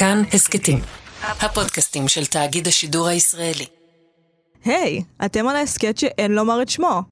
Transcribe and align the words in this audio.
כאן 0.00 0.22
הסכתים, 0.32 0.78
הפודקאסטים 1.22 2.08
של 2.08 2.26
תאגיד 2.26 2.68
השידור 2.68 3.08
הישראלי. 3.08 3.66
היי, 4.64 5.02
אתם 5.24 5.48
על 5.48 5.56
ההסכת 5.56 5.98
שאין 5.98 6.32
לומר 6.32 6.62
את 6.62 6.68
שמו. 6.68 7.02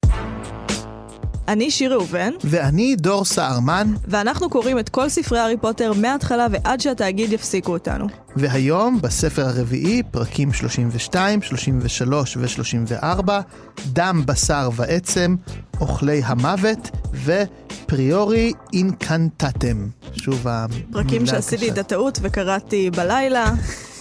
אני 1.48 1.70
שיר 1.70 1.92
ראובן, 1.92 2.32
ואני 2.44 2.96
דור 2.96 3.24
סהרמן, 3.24 3.94
ואנחנו 4.08 4.50
קוראים 4.50 4.78
את 4.78 4.88
כל 4.88 5.08
ספרי 5.08 5.38
הארי 5.38 5.56
פוטר 5.56 5.92
מההתחלה 5.92 6.46
ועד 6.50 6.80
שהתאגיד 6.80 7.32
יפסיקו 7.32 7.72
אותנו. 7.72 8.06
והיום 8.36 9.00
בספר 9.00 9.42
הרביעי, 9.46 10.02
פרקים 10.10 10.52
32, 10.52 11.42
33 11.42 12.36
ו-34, 12.36 13.30
דם, 13.86 14.22
בשר 14.26 14.70
ועצם, 14.76 15.36
אוכלי 15.80 16.22
המוות 16.24 16.90
ופריורי 17.24 18.52
אינקנטטם. 18.72 19.88
שוב 20.12 20.48
המילה 20.48 20.80
הקשה. 20.80 20.92
פרקים 20.92 21.26
שעשיתי 21.26 21.70
את 21.70 21.78
הטעות 21.78 22.18
וקראתי 22.22 22.90
בלילה. 22.90 23.52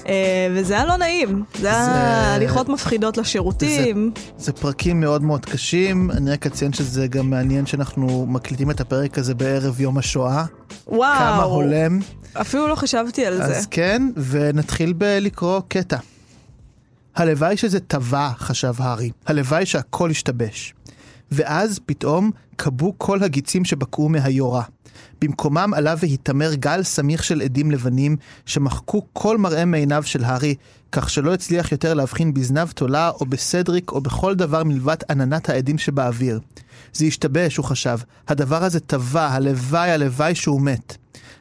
אה, 0.07 0.13
וזה 0.55 0.73
היה 0.73 0.85
לא 0.85 0.97
נעים, 0.97 1.43
זה 1.59 1.67
היה 1.69 1.85
זה- 1.85 1.91
הליכות 2.35 2.69
מפחידות 2.69 3.17
לשירותים. 3.17 4.11
זה 4.37 4.53
פרקים 4.53 4.99
מאוד 4.99 5.23
מאוד 5.23 5.45
קשים, 5.45 6.11
אני 6.11 6.31
רק 6.31 6.45
אציין 6.45 6.73
שזה 6.73 7.07
גם 7.07 7.29
מעניין 7.29 7.65
שאנחנו 7.65 8.25
מקליטים 8.29 8.71
את 8.71 8.81
הפרק 8.81 9.17
הזה 9.17 9.33
בערב 9.35 9.81
יום 9.81 9.97
השואה. 9.97 10.45
וואו, 10.87 11.17
כמה 11.17 11.43
הולם. 11.43 11.99
אפילו 12.41 12.67
לא 12.67 12.75
חשבתי 12.75 13.25
על 13.25 13.37
זה. 13.37 13.43
אז 13.43 13.65
כן, 13.71 14.01
ונתחיל 14.17 14.93
בלקרוא 14.93 15.61
קטע. 15.67 15.97
הלוואי 17.15 17.57
שזה 17.57 17.79
טבע, 17.79 18.29
חשב 18.37 18.73
הארי. 18.77 19.11
הלוואי 19.27 19.65
שהכל 19.65 20.07
ישתבש. 20.11 20.73
ואז 21.31 21.79
פתאום 21.85 22.31
כבו 22.57 22.93
כל 22.97 23.23
הגיצים 23.23 23.65
שבקעו 23.65 24.09
מהיורה. 24.09 24.63
במקומם 25.21 25.73
עלה 25.75 25.95
והיתמר 25.99 26.53
גל 26.53 26.83
סמיך 26.83 27.23
של 27.23 27.41
עדים 27.41 27.71
לבנים, 27.71 28.15
שמחקו 28.45 29.05
כל 29.13 29.37
מראה 29.37 29.65
מעיניו 29.65 30.03
של 30.03 30.23
הארי, 30.23 30.55
כך 30.91 31.09
שלא 31.09 31.33
הצליח 31.33 31.71
יותר 31.71 31.93
להבחין 31.93 32.33
בזנב 32.33 32.71
תולה 32.71 33.09
או 33.09 33.25
בסדריק 33.25 33.91
או 33.91 34.01
בכל 34.01 34.35
דבר 34.35 34.63
מלבד 34.63 34.97
עננת 35.09 35.49
העדים 35.49 35.77
שבאוויר. 35.77 36.39
זה 36.93 37.05
השתבש, 37.05 37.57
הוא 37.57 37.65
חשב. 37.65 37.97
הדבר 38.27 38.63
הזה 38.63 38.79
טבע, 38.79 39.27
הלוואי, 39.27 39.91
הלוואי 39.91 40.35
שהוא 40.35 40.61
מת. 40.61 40.97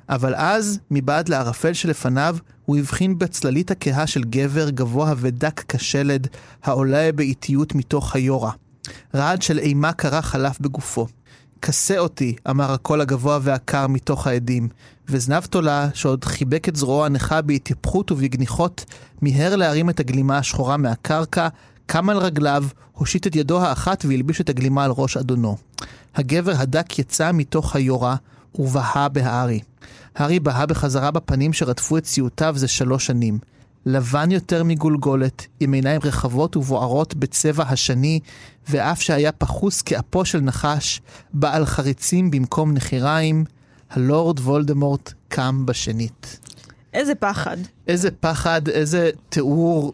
אבל 0.08 0.34
אז, 0.34 0.78
מבעד 0.90 1.28
לערפל 1.28 1.72
שלפניו, 1.72 2.36
הוא 2.64 2.76
הבחין 2.76 3.18
בצללית 3.18 3.70
הכהה 3.70 4.06
של 4.06 4.24
גבר 4.24 4.70
גבוה 4.70 5.14
ודק 5.16 5.64
כשלד, 5.68 6.26
העולה 6.62 7.10
באיטיות 7.14 7.74
מתוך 7.74 8.16
היורה. 8.16 8.50
רעד 9.14 9.42
של 9.42 9.58
אימה 9.58 9.92
קרה 9.92 10.22
חלף 10.22 10.60
בגופו. 10.60 11.06
כסה 11.66 11.98
אותי, 11.98 12.36
אמר 12.50 12.72
הקול 12.72 13.00
הגבוה 13.00 13.38
והקר 13.42 13.86
מתוך 13.86 14.26
העדים, 14.26 14.68
וזנב 15.08 15.44
תולה, 15.44 15.88
שעוד 15.94 16.24
חיבק 16.24 16.68
את 16.68 16.76
זרועו 16.76 17.04
הנכה 17.04 17.42
בהתייפחות 17.42 18.12
ובגניחות, 18.12 18.84
מיהר 19.22 19.56
להרים 19.56 19.90
את 19.90 20.00
הגלימה 20.00 20.38
השחורה 20.38 20.76
מהקרקע, 20.76 21.48
קם 21.86 22.10
על 22.10 22.18
רגליו, 22.18 22.64
הושיט 22.92 23.26
את 23.26 23.36
ידו 23.36 23.60
האחת 23.60 24.04
והלביש 24.04 24.40
את 24.40 24.48
הגלימה 24.48 24.84
על 24.84 24.90
ראש 24.96 25.16
אדונו. 25.16 25.56
הגבר 26.14 26.52
הדק 26.56 26.98
יצא 26.98 27.32
מתוך 27.32 27.76
היורה, 27.76 28.16
ובהה 28.54 29.08
בהארי. 29.08 29.60
הארי 30.16 30.40
בהה 30.40 30.66
בחזרה 30.66 31.10
בפנים 31.10 31.52
שרדפו 31.52 31.98
את 31.98 32.06
סיוטיו 32.06 32.54
זה 32.56 32.68
שלוש 32.68 33.06
שנים. 33.06 33.38
לבן 33.86 34.30
יותר 34.30 34.64
מגולגולת, 34.64 35.46
עם 35.60 35.72
עיניים 35.72 36.00
רחבות 36.04 36.56
ובוערות 36.56 37.14
בצבע 37.14 37.64
השני, 37.68 38.20
ואף 38.68 39.02
שהיה 39.02 39.32
פחוס 39.32 39.82
כאפו 39.82 40.24
של 40.24 40.40
נחש, 40.40 41.00
בעל 41.32 41.66
חריצים 41.66 42.30
במקום 42.30 42.74
נחיריים, 42.74 43.44
הלורד 43.90 44.40
וולדמורט 44.40 45.12
קם 45.28 45.66
בשנית. 45.66 46.38
איזה 46.94 47.14
פחד. 47.14 47.56
איזה 47.88 48.10
פחד, 48.10 48.68
איזה 48.68 49.10
תיאור 49.28 49.92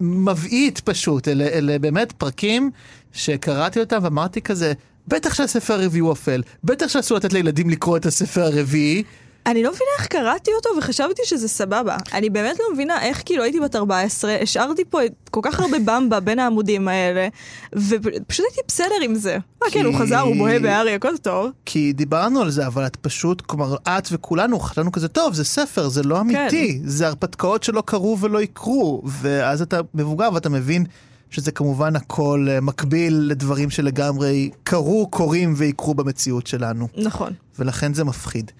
מבעית 0.00 0.80
פשוט. 0.80 1.28
אלה, 1.28 1.44
אלה 1.44 1.78
באמת 1.78 2.12
פרקים 2.12 2.70
שקראתי 3.12 3.80
אותם 3.80 3.98
ואמרתי 4.02 4.42
כזה, 4.42 4.72
בטח 5.08 5.34
שהספר 5.34 5.74
הרביעי 5.74 6.00
הוא 6.00 6.12
אפל, 6.12 6.42
בטח 6.64 6.88
שאסור 6.88 7.16
לתת 7.16 7.32
לילדים 7.32 7.70
לקרוא 7.70 7.96
את 7.96 8.06
הספר 8.06 8.42
הרביעי. 8.42 9.02
אני 9.48 9.62
לא 9.62 9.70
מבינה 9.70 9.90
איך 9.98 10.06
קראתי 10.06 10.50
אותו 10.56 10.68
וחשבתי 10.78 11.22
שזה 11.24 11.48
סבבה. 11.48 11.96
אני 12.12 12.30
באמת 12.30 12.56
לא 12.58 12.64
מבינה 12.74 13.02
איך 13.02 13.22
כאילו 13.24 13.42
הייתי 13.42 13.60
בת 13.60 13.76
14, 13.76 14.34
השארתי 14.34 14.84
פה 14.84 15.04
את 15.04 15.12
כל 15.30 15.40
כך 15.42 15.60
הרבה 15.60 15.78
במבה 15.78 16.20
בין 16.20 16.38
העמודים 16.38 16.88
האלה, 16.88 17.28
ופשוט 17.72 18.46
הייתי 18.48 18.60
בסדר 18.68 18.94
עם 19.02 19.14
זה. 19.14 19.38
מה 19.60 19.66
כן, 19.70 19.84
הוא 19.84 19.94
חזר, 19.98 20.20
הוא 20.20 20.36
בוהה 20.36 20.58
בהארי, 20.58 20.94
הכל 20.94 21.16
טוב. 21.16 21.50
כי 21.66 21.92
דיברנו 21.92 22.40
על 22.40 22.50
זה, 22.50 22.66
אבל 22.66 22.86
את 22.86 22.96
פשוט, 22.96 23.40
כלומר, 23.40 23.76
את 23.88 24.08
וכולנו 24.12 24.60
חשבנו 24.60 24.92
כזה, 24.92 25.08
טוב, 25.08 25.34
זה 25.34 25.44
ספר, 25.44 25.88
זה 25.88 26.02
לא 26.02 26.20
אמיתי, 26.20 26.80
זה 26.84 27.06
הרפתקאות 27.06 27.62
שלא 27.62 27.82
קרו 27.86 28.18
ולא 28.20 28.42
יקרו, 28.42 29.02
ואז 29.04 29.62
אתה 29.62 29.80
מבוגר 29.94 30.28
ואתה 30.34 30.48
מבין 30.48 30.84
שזה 31.30 31.52
כמובן 31.52 31.96
הכל 31.96 32.46
אה, 32.50 32.60
מקביל 32.60 33.14
לדברים 33.14 33.70
שלגמרי 33.70 34.50
קרו, 34.62 35.06
קורים 35.10 35.54
ויקרו 35.56 35.94
במציאות 35.94 36.46
שלנו, 36.46 36.88
נכון. 36.96 37.32
ולכן 37.58 37.94
זה 37.94 38.04
מפחיד. 38.04 38.50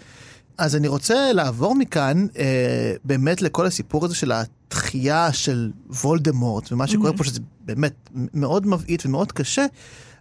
אז 0.59 0.77
אני 0.77 0.89
רוצה 0.89 1.33
לעבור 1.33 1.75
מכאן 1.75 2.27
אה, 2.39 2.95
באמת 3.05 3.43
לכל 3.43 3.67
הסיפור 3.67 4.05
הזה 4.05 4.15
של 4.15 4.33
התחייה 4.33 5.33
של 5.33 5.71
וולדמורט, 5.91 6.73
ומה 6.73 6.87
שקורה 6.87 7.13
פה 7.13 7.25
שזה 7.25 7.41
באמת 7.61 7.95
מאוד 8.13 8.67
מבעית 8.67 9.07
ומאוד 9.07 9.33
קשה, 9.33 9.67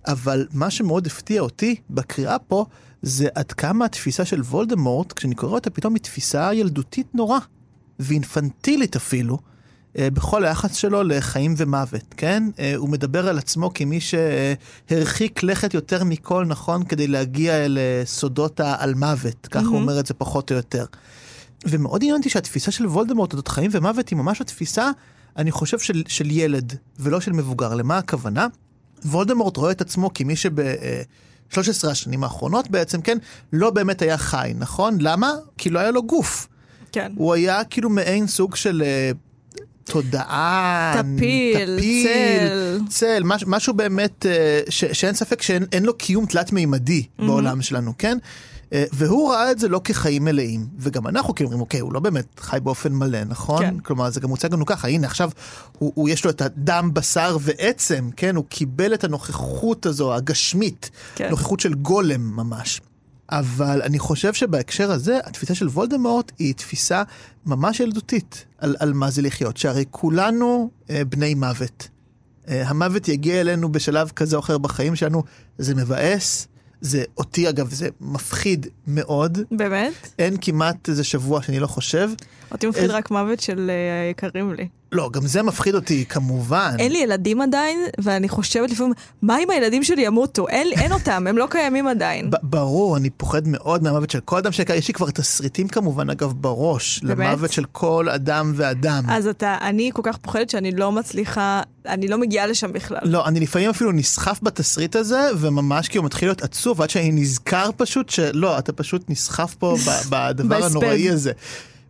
אבל 0.08 0.48
מה 0.54 0.70
שמאוד 0.70 1.08
הפתיע 1.08 1.42
אותי 1.42 1.76
בקריאה 1.90 2.40
פה, 2.40 2.66
זה 3.02 3.28
עד 3.36 3.52
כמה 3.52 3.86
התפיסה 3.86 4.26
של 4.26 4.42
וולדמורט, 4.42 5.14
כשאני 5.14 5.36
קורא 5.36 5.52
אותה 5.52 5.70
פתאום 5.70 5.94
היא 5.94 6.02
תפיסה 6.02 6.54
ילדותית 6.54 7.16
נורא, 7.16 7.40
ואינפנטילית 8.00 8.96
אפילו, 8.96 9.38
בכל 9.96 10.46
היחס 10.46 10.76
שלו 10.76 11.04
לחיים 11.04 11.54
ומוות, 11.58 12.14
כן? 12.18 12.44
אה, 12.60 12.76
הוא 12.76 12.90
מדבר 12.90 13.28
על 13.28 13.38
עצמו 13.38 13.74
כמי 13.74 14.00
שהרחיק 14.02 15.44
לכת 15.44 15.74
יותר 15.74 16.04
מכל 16.04 16.46
נכון 16.46 16.84
כדי 16.84 17.08
להגיע 17.08 17.66
אל 17.66 17.78
אה, 17.78 18.02
סודות 18.06 18.60
העל 18.60 18.94
מוות, 18.94 19.48
ככה 19.48 19.66
הוא 19.66 19.76
אומר 19.76 20.00
את 20.00 20.06
זה 20.06 20.14
פחות 20.14 20.52
או 20.52 20.56
יותר. 20.56 20.86
ומאוד 21.66 22.02
עניין 22.02 22.18
אותי 22.18 22.30
שהתפיסה 22.30 22.72
של 22.72 22.86
וולדמורט, 22.86 23.32
אודות 23.32 23.48
חיים 23.48 23.72
ומוות, 23.74 24.10
היא 24.10 24.18
ממש 24.18 24.42
התפיסה, 24.42 24.92
אני 25.38 25.52
חושב, 25.52 25.80
של, 25.80 26.04
של 26.08 26.32
ילד, 26.32 26.76
ולא 27.00 27.22
של 27.22 27.32
מבוגר. 27.32 27.74
למה 27.74 27.98
הכוונה? 27.98 28.48
וולדמורט 29.06 29.58
רואה 29.58 29.72
את 29.72 29.82
עצמו 29.82 30.14
כמי 30.14 30.36
שב-13 30.36 31.88
השנים 31.88 32.24
האחרונות 32.24 32.70
בעצם, 32.70 33.02
כן, 33.02 33.18
לא 33.54 33.70
באמת 33.70 34.02
היה 34.02 34.18
חי, 34.18 34.54
נכון? 34.56 34.98
למה? 35.02 35.32
כי 35.58 35.70
לא 35.70 35.80
היה 35.80 35.92
לו 35.92 36.04
גוף. 36.04 36.48
כן. 36.92 37.12
הוא 37.16 37.34
היה 37.34 37.64
כאילו 37.64 37.90
מעין 37.90 38.28
סוג 38.28 38.56
של 38.56 38.84
אה, 38.86 39.12
תודעה, 39.92 41.02
טפיל, 41.16 41.80
צל. 42.04 42.80
צל, 42.90 43.24
מש, 43.24 43.44
משהו 43.48 43.74
באמת 43.74 44.26
אה, 44.26 44.62
ש, 44.70 44.86
שאין 44.86 45.14
ספק 45.14 45.42
שאין 45.42 45.66
אין 45.72 45.84
לו 45.86 45.94
קיום 45.98 46.26
תלת-מימדי 46.26 47.04
בעולם 47.20 47.62
שלנו, 47.62 47.94
כן? 47.98 48.18
אה, 48.74 48.84
והוא 48.94 49.32
ראה 49.32 49.52
את 49.52 49.60
זה 49.60 49.68
לא 49.68 49.82
כחיים 49.84 50.26
מלאים, 50.26 50.68
וגם 50.80 51.08
אנחנו 51.08 51.36
כאילו 51.36 51.48
אומרים, 51.48 51.62
אוקיי, 51.62 51.80
הוא 51.80 51.94
לא 51.94 52.00
באמת 52.00 52.26
חי 52.40 52.58
באופן 52.64 52.94
מלא, 52.94 53.24
נכון? 53.24 53.62
כן. 53.62 53.80
כלומר, 53.80 54.10
זה 54.10 54.20
גם 54.20 54.30
מוצג 54.30 54.54
לנו 54.54 54.66
ככה, 54.66 54.88
הנה 54.88 55.08
עכשיו, 55.08 55.30
הוא, 55.80 55.92
הוא 55.96 56.10
יש 56.10 56.26
לו 56.26 56.32
את 56.32 56.42
הדם, 56.42 56.90
בשר 56.94 57.38
ועצם, 57.42 58.10
כן? 58.18 58.36
הוא 58.36 58.46
קיבל 58.50 58.94
את 58.94 59.04
הנוכחות 59.04 59.86
הזו, 59.86 60.16
הגשמית, 60.16 60.90
כן. 61.16 61.30
נוכחות 61.30 61.60
של 61.60 61.74
גולם 61.74 62.22
ממש. 62.36 62.82
אבל 63.30 63.82
אני 63.82 64.00
חושב 64.00 64.34
שבהקשר 64.34 64.92
הזה, 64.92 65.20
התפיסה 65.24 65.56
של 65.56 65.68
וולדמורט 65.68 66.32
היא 66.40 66.54
תפיסה 66.54 67.04
ממש 67.46 67.80
ילדותית 67.80 68.46
על, 68.58 68.76
על 68.80 68.94
מה 68.94 69.10
זה 69.12 69.22
לחיות, 69.22 69.58
שהרי 69.58 69.86
כולנו 69.92 70.70
אה, 70.90 71.02
בני 71.06 71.34
מוות. 71.34 71.88
אה, 72.48 72.70
המוות 72.70 73.08
יגיע 73.08 73.42
אלינו 73.42 73.72
בשלב 73.72 74.10
כזה 74.10 74.36
או 74.36 74.42
אחר 74.42 74.58
בחיים 74.58 74.96
שלנו, 74.96 75.24
זה 75.58 75.76
מבאס, 75.76 76.48
זה 76.82 77.04
אותי 77.18 77.50
אגב, 77.50 77.70
זה 77.74 77.90
מפחיד 78.02 78.68
מאוד. 78.88 79.38
באמת? 79.52 79.94
אין 80.20 80.38
כמעט 80.42 80.90
איזה 80.90 81.04
שבוע 81.04 81.42
שאני 81.42 81.60
לא 81.60 81.68
חושב. 81.68 82.10
אותי 82.52 82.68
מפחיד 82.68 82.84
איזה- 82.84 82.96
רק 82.98 83.12
מוות 83.12 83.40
של 83.40 83.70
אה, 83.70 84.08
היקרים 84.08 84.54
לי. 84.54 84.68
לא, 84.92 85.10
גם 85.14 85.28
זה 85.28 85.44
מפחיד 85.44 85.76
אותי 85.76 86.06
כמובן. 86.10 86.76
אין 86.80 86.92
לי 86.92 86.98
ילדים 86.98 87.42
עדיין, 87.42 87.80
ואני 88.02 88.30
חושבת 88.30 88.72
לפעמים, 88.72 88.94
מה 89.22 89.40
אם 89.40 89.50
הילדים 89.50 89.84
שלי 89.84 90.02
ימותו? 90.02 90.48
אין, 90.48 90.68
אין 90.72 90.92
אותם, 90.92 91.28
הם 91.30 91.38
לא 91.38 91.48
קיימים 91.50 91.88
עדיין. 91.88 92.30
ברור, 92.44 92.98
אני 92.98 93.10
פוחד 93.10 93.48
מאוד 93.48 93.84
מהמוות 93.84 94.10
של 94.10 94.20
כל 94.20 94.38
אדם 94.38 94.52
שיקר. 94.52 94.74
יש 94.74 94.88
לי 94.88 94.94
כבר 94.94 95.12
תסריטים 95.12 95.68
כמובן, 95.68 96.10
אגב, 96.10 96.34
בראש, 96.38 97.00
באמת? 97.04 97.28
למוות 97.28 97.52
של 97.52 97.64
כל 97.72 98.10
אדם 98.10 98.54
ואדם. 98.56 99.04
אז 99.08 99.28
אתה, 99.28 99.58
אני 99.62 99.92
כל 99.94 100.02
כך 100.06 100.18
פוחדת 100.18 100.50
שאני 100.50 100.72
לא 100.72 100.92
מצליחה, 100.92 101.62
אני 101.86 102.08
לא 102.08 102.18
מגיעה 102.18 102.48
לשם 102.48 102.74
בכלל. 102.74 103.00
לא, 103.04 103.28
אני 103.28 103.40
לפעמים 103.40 103.70
אפילו 103.70 103.92
נסחף 103.92 104.40
בתסריט 104.42 104.96
הזה, 104.96 105.30
וממש 105.38 105.88
כאילו 105.88 106.04
מתחיל 106.04 106.28
להיות 106.28 106.42
עצוב, 106.42 106.82
עד 106.82 106.90
שאני 106.90 107.12
נזכר 107.12 107.70
פשוט 107.78 108.10
שלא, 108.10 108.60
אתה 108.60 108.74
פשוט 108.74 109.10
נסחף 109.10 109.56
פה 109.60 109.76
בדבר. 110.10 110.66
הנוראי 110.66 111.10
הזה. 111.10 111.32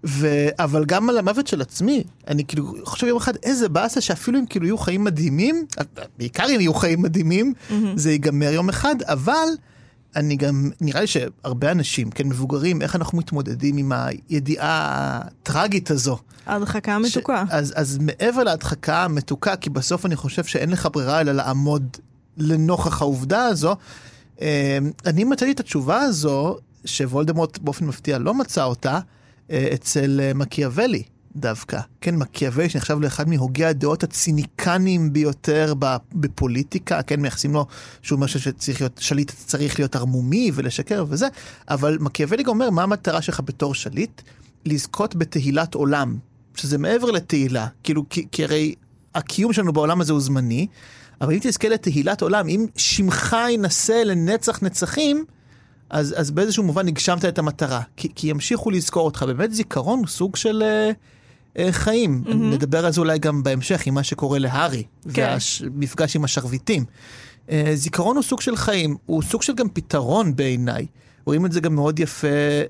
ו... 0.08 0.48
אבל 0.60 0.86
גם 0.86 1.10
על 1.10 1.18
המוות 1.18 1.48
של 1.48 1.62
עצמי, 1.62 2.04
אני 2.28 2.46
כאילו 2.46 2.74
חושב 2.84 3.08
יום 3.08 3.18
אחד 3.18 3.36
איזה 3.44 3.70
באסה 3.70 4.02
שאפילו 4.02 4.40
אם 4.40 4.46
כאילו 4.46 4.66
יהיו 4.66 4.78
חיים 4.78 5.04
מדהימים, 5.04 5.66
בעיקר 6.18 6.46
אם 6.56 6.60
יהיו 6.60 6.74
חיים 6.74 7.02
מדהימים, 7.02 7.54
זה 7.96 8.12
ייגמר 8.12 8.52
יום 8.52 8.70
אחד, 8.70 8.96
אבל 9.02 9.48
אני 10.16 10.36
גם, 10.36 10.70
נראה 10.82 11.02
לי 11.02 11.08
שהרבה 11.08 11.72
אנשים, 11.72 12.10
כן, 12.10 12.28
מבוגרים, 12.28 12.82
איך 12.82 12.96
אנחנו 12.96 13.18
מתמודדים 13.18 13.78
עם 13.78 13.92
הידיעה 13.92 15.20
הטרגית 15.24 15.92
הזו. 15.92 16.18
ההדחקה 16.46 16.96
המתוקה. 16.96 17.44
ש... 17.48 17.52
אז, 17.52 17.74
אז 17.76 17.98
מעבר 18.02 18.44
להדחקה 18.44 19.04
המתוקה, 19.04 19.56
כי 19.56 19.70
בסוף 19.70 20.06
אני 20.06 20.16
חושב 20.16 20.44
שאין 20.44 20.70
לך 20.70 20.88
ברירה 20.94 21.22
אלא 21.22 21.32
לעמוד 21.32 21.98
לנוכח 22.38 23.02
העובדה 23.02 23.46
הזו, 23.46 23.76
אה, 24.42 24.78
אני 25.06 25.24
מצאתי 25.24 25.52
את 25.52 25.60
התשובה 25.60 26.00
הזו, 26.00 26.58
שוולדמורט 26.86 27.58
באופן 27.58 27.86
מפתיע 27.86 28.18
לא 28.18 28.34
מצא 28.34 28.64
אותה, 28.64 29.00
אצל 29.52 30.20
אה, 30.24 30.34
מקיאוולי. 30.34 31.04
דווקא. 31.36 31.80
כן, 32.02 32.16
מקיאוולי 32.16 32.70
שנחשב 32.70 33.00
לאחד 33.00 33.30
מהוגי 33.30 33.66
הדעות 33.66 34.04
הציניקנים 34.04 35.14
ביותר 35.14 35.74
בפוליטיקה, 36.14 37.02
כן, 37.02 37.20
מייחסים 37.20 37.54
לו 37.54 37.66
שהוא 38.02 38.16
אומר 38.16 38.28
שצריך 38.28 38.82
להיות, 38.82 38.98
שליט 39.00 39.32
צריך 39.46 39.80
להיות 39.80 39.96
ערמומי 39.96 40.52
ולשקר 40.54 41.06
וזה, 41.10 41.28
אבל 41.70 41.98
מקיאוולי 42.02 42.44
גם 42.44 42.50
אומר, 42.50 42.70
מה 42.70 42.84
המטרה 42.84 43.22
שלך 43.22 43.42
בתור 43.46 43.76
שליט? 43.76 44.22
לזכות 44.66 45.16
בתהילת 45.16 45.74
עולם, 45.74 46.18
שזה 46.56 46.78
מעבר 46.78 47.12
לתהילה, 47.12 47.68
כאילו, 47.84 48.10
כי, 48.10 48.28
כי 48.32 48.44
הרי 48.44 48.76
הקיום 49.16 49.54
שלנו 49.54 49.74
בעולם 49.74 50.02
הזה 50.02 50.14
הוא 50.14 50.22
זמני, 50.22 50.68
אבל 51.22 51.34
אם 51.34 51.40
תזכה 51.42 51.70
לתהילת 51.70 52.22
עולם, 52.22 52.50
אם 52.50 52.66
שמך 52.76 53.36
ינסה 53.50 54.04
לנצח 54.04 54.64
נצחים, 54.64 55.26
אז, 55.90 56.16
אז 56.18 56.32
באיזשהו 56.32 56.64
מובן 56.64 56.88
הגשמת 56.88 57.26
את 57.26 57.40
המטרה, 57.40 57.82
כי, 57.98 58.10
כי 58.16 58.28
ימשיכו 58.28 58.72
לזכור 58.72 59.06
אותך. 59.06 59.24
באמת 59.24 59.54
זיכרון 59.54 60.00
הוא 60.00 60.08
סוג 60.08 60.36
של... 60.36 60.64
Uh, 60.94 60.96
אה, 61.58 61.72
חיים. 61.72 62.24
Mm-hmm. 62.26 62.34
נדבר 62.34 62.86
על 62.86 62.92
זה 62.92 63.02
אולי 63.02 63.20
גם 63.20 63.44
בהמשך 63.44 63.88
עם 63.88 63.94
מה 63.94 64.04
שקורה 64.04 64.40
להארי, 64.40 64.84
כן. 65.14 65.38
והמפגש 65.62 66.16
עם 66.16 66.24
השרביטים. 66.24 66.86
אה, 67.50 67.72
זיכרון 67.74 68.16
הוא 68.16 68.24
סוג 68.24 68.42
של 68.42 68.56
חיים, 68.56 68.98
הוא 69.06 69.22
סוג 69.22 69.42
של 69.42 69.54
גם 69.54 69.70
פתרון 69.70 70.36
בעיניי. 70.36 70.86
רואים 71.26 71.46
את 71.46 71.52
זה 71.52 71.60
גם 71.60 71.76
מאוד 71.76 72.00
יפה 72.00 72.28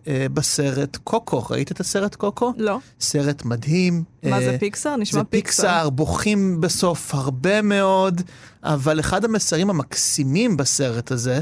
אה, 0.08 0.26
בסרט 0.34 0.98
קוקו. 1.04 1.44
ראית 1.50 1.72
את 1.72 1.80
הסרט 1.80 2.16
קוקו? 2.16 2.54
לא. 2.58 2.80
סרט 3.00 3.46
מדהים. 3.46 4.04
מה 4.24 4.42
זה 4.42 4.58
פיקסאר? 4.60 4.96
נשמע 4.96 5.20
זה 5.20 5.24
פיקסאר. 5.24 5.66
זה 5.66 5.72
פיקסאר, 5.72 5.90
בוכים 5.90 6.62
בסוף 6.62 7.16
הרבה 7.16 7.62
מאוד, 7.62 8.22
אבל 8.64 9.00
אחד 9.00 9.26
המסרים 9.26 9.70
המקסימים 9.70 10.58
בסרט 10.58 11.12
הזה, 11.12 11.42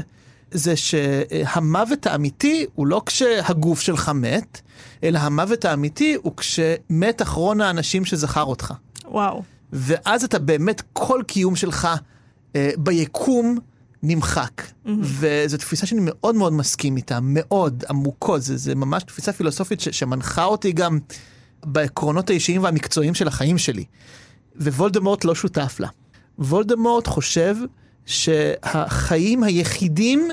זה 0.50 0.76
שהמוות 0.76 2.06
האמיתי 2.06 2.66
הוא 2.74 2.86
לא 2.86 3.02
כשהגוף 3.06 3.80
שלך 3.80 4.08
מת, 4.08 4.60
אלא 5.04 5.18
המוות 5.18 5.64
האמיתי 5.64 6.16
הוא 6.22 6.36
כשמת 6.36 7.22
אחרון 7.22 7.60
האנשים 7.60 8.04
שזכר 8.04 8.44
אותך. 8.44 8.74
וואו. 9.04 9.42
ואז 9.72 10.24
אתה 10.24 10.38
באמת, 10.38 10.82
כל 10.92 11.22
קיום 11.26 11.56
שלך 11.56 11.88
אה, 12.56 12.70
ביקום 12.78 13.58
נמחק. 14.02 14.62
Mm-hmm. 14.62 14.90
וזו 15.02 15.56
תפיסה 15.56 15.86
שאני 15.86 16.00
מאוד 16.04 16.34
מאוד 16.34 16.52
מסכים 16.52 16.96
איתה, 16.96 17.18
מאוד 17.22 17.84
עמוקות. 17.88 18.42
זה, 18.42 18.56
זה 18.56 18.74
ממש 18.74 19.02
תפיסה 19.02 19.32
פילוסופית 19.32 19.80
ש, 19.80 19.88
שמנחה 19.88 20.44
אותי 20.44 20.72
גם 20.72 20.98
בעקרונות 21.64 22.30
האישיים 22.30 22.62
והמקצועיים 22.62 23.14
של 23.14 23.28
החיים 23.28 23.58
שלי. 23.58 23.84
ווולדמורט 24.60 25.24
לא 25.24 25.34
שותף 25.34 25.76
לה. 25.80 25.88
וולדמורט 26.38 27.06
חושב 27.06 27.56
שהחיים 28.06 29.42
היחידים 29.42 30.28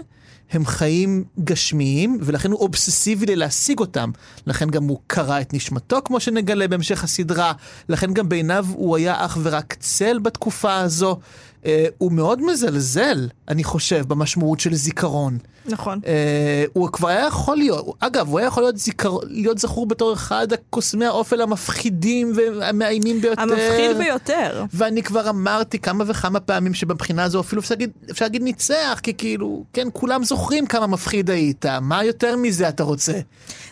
הם 0.51 0.65
חיים 0.65 1.23
גשמיים, 1.43 2.17
ולכן 2.21 2.51
הוא 2.51 2.59
אובססיבי 2.59 3.25
ללהשיג 3.25 3.79
אותם. 3.79 4.11
לכן 4.47 4.69
גם 4.69 4.83
הוא 4.83 4.99
קרא 5.07 5.41
את 5.41 5.53
נשמתו, 5.53 5.99
כמו 6.05 6.19
שנגלה 6.19 6.67
בהמשך 6.67 7.03
הסדרה. 7.03 7.53
לכן 7.89 8.13
גם 8.13 8.29
בעיניו 8.29 8.65
הוא 8.73 8.97
היה 8.97 9.25
אך 9.25 9.37
ורק 9.43 9.73
צל 9.73 10.19
בתקופה 10.19 10.75
הזו. 10.75 11.19
אה, 11.65 11.85
הוא 11.97 12.11
מאוד 12.11 12.41
מזלזל, 12.41 13.27
אני 13.47 13.63
חושב, 13.63 14.05
במשמעות 14.07 14.59
של 14.59 14.73
זיכרון. 14.73 15.37
נכון. 15.65 15.99
אה, 16.05 16.65
הוא 16.73 16.89
כבר 16.89 17.07
היה 17.07 17.27
יכול 17.27 17.57
להיות, 17.57 17.95
אגב, 17.99 18.29
הוא 18.29 18.39
היה 18.39 18.47
יכול 18.47 18.63
להיות, 18.63 18.77
זיכר, 18.77 19.17
להיות 19.23 19.57
זכור 19.57 19.85
בתור 19.85 20.13
אחד 20.13 20.53
הקוסמי 20.53 21.05
האופל 21.05 21.41
המפחידים 21.41 22.33
והמאיימים 22.35 23.21
ביותר. 23.21 23.41
המפחיד 23.41 23.97
ביותר. 23.97 24.65
ואני 24.73 25.03
כבר 25.03 25.29
אמרתי 25.29 25.79
כמה 25.79 26.03
וכמה 26.07 26.39
פעמים 26.39 26.73
שבבחינה 26.73 27.23
הזו 27.23 27.39
אפילו 27.39 27.61
אפשר 27.61 27.75
להגיד, 27.75 27.89
אפשר 28.11 28.25
להגיד 28.25 28.43
ניצח, 28.43 28.99
כי 29.03 29.13
כאילו, 29.13 29.63
כן, 29.73 29.87
כולם 29.93 30.23
זוכרים 30.23 30.65
כמה 30.65 30.87
מפחיד 30.87 31.29
היית, 31.29 31.65
מה 31.81 32.03
יותר 32.03 32.35
מזה 32.37 32.69
אתה 32.69 32.83
רוצה? 32.83 33.13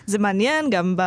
זה 0.06 0.18
מעניין 0.18 0.70
גם 0.70 0.96
ב... 0.98 1.02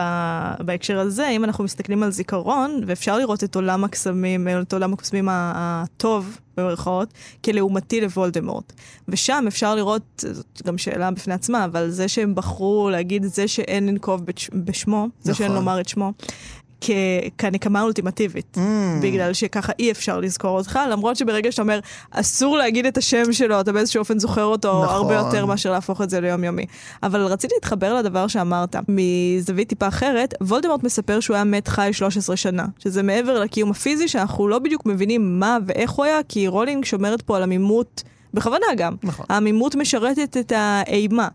בהקשר 0.61 0.99
הזה, 0.99 1.29
אם 1.29 1.45
אנחנו 1.45 1.65
מסתכלים 1.65 2.03
על 2.03 2.11
זיכרון, 2.11 2.81
ואפשר 2.87 3.19
לראות 3.19 3.45
את 3.45 3.55
עולם 3.55 3.85
הקסמים, 3.85 4.49
את 4.63 4.73
עולם 4.73 4.93
הקוסמים 4.93 5.29
הטוב, 5.31 6.39
במרכאות, 6.57 7.15
כלעומתי 7.45 8.01
לוולדמורט. 8.01 8.73
ושם 9.09 9.45
אפשר 9.49 9.75
לראות, 9.75 10.25
זאת 10.33 10.63
גם 10.67 10.79
שאלה 10.79 11.11
בפני 11.11 11.35
עצמה, 11.35 11.65
אבל 11.65 11.91
זה 11.91 12.09
שהם 12.09 12.35
בחרו 12.35 12.91
להגיד 12.91 13.25
זה 13.25 13.49
שאין 13.49 13.87
לנקוב 13.87 14.23
בשמו, 14.53 14.97
נכון. 14.97 15.11
זה 15.21 15.35
שאין 15.35 15.53
לומר 15.53 15.81
את 15.81 15.89
שמו, 15.89 16.13
כ- 16.85 16.91
כנקמה 17.39 17.83
אולטימטיבית, 17.83 18.57
mm. 18.57 18.61
בגלל 19.03 19.33
שככה 19.33 19.73
אי 19.79 19.91
אפשר 19.91 20.21
לזכור 20.21 20.59
אותך, 20.59 20.79
למרות 20.91 21.17
שברגע 21.17 21.53
שאתה 21.53 21.63
אומר, 21.63 21.81
אסור 22.11 22.57
להגיד 22.57 22.87
את 22.87 22.99
השם 22.99 23.33
שלו, 23.33 23.61
אתה 23.61 23.73
באיזשהו 23.73 24.01
אופן 24.01 24.19
זוכר 24.19 24.45
אותו 24.45 24.85
נכון. 24.85 24.95
הרבה 24.97 25.15
יותר 25.15 25.47
מאשר 25.47 25.73
להפוך 25.73 26.03
את 26.03 26.11
זה 26.11 26.21
ליומיומי. 26.21 26.67
אבל 27.03 27.21
רציתי 27.21 27.55
להתחבר 27.55 27.95
לדבר 27.95 28.27
שאמרת, 28.27 28.77
מזווית 28.89 29.69
טיפה 29.69 29.89
אחרת, 29.89 30.35
וולדמורט 30.41 30.83
מספר 30.83 31.21
שהוא 31.21 31.35
היה 31.35 31.45
מת 31.45 31.69
חי 31.69 31.91
13 31.93 32.37
שנה, 32.37 32.67
שזה 32.79 33.03
מעבר 33.03 33.41
לקיום 33.41 33.71
הפיזי, 33.71 34.09
שאנחנו 34.09 34.49
לא 34.49 34.59
בדיוק 34.59 34.87
מבינים 34.87 35.41
מה 35.41 35.59
ואיך 35.67 35.91
הוא 35.91 36.05
היה, 36.05 36.19
כי 36.29 36.49
רולינג 36.49 36.85
שומרת 36.85 37.23
פה 37.23 37.37
על 37.37 37.43
עמימות, 37.43 38.03
בכוונה 38.35 38.67
גם. 38.77 38.95
נכון. 39.03 39.27
העמימות 39.29 39.75
משרתת 39.75 40.37
את 40.37 40.53
האימה. 40.57 41.29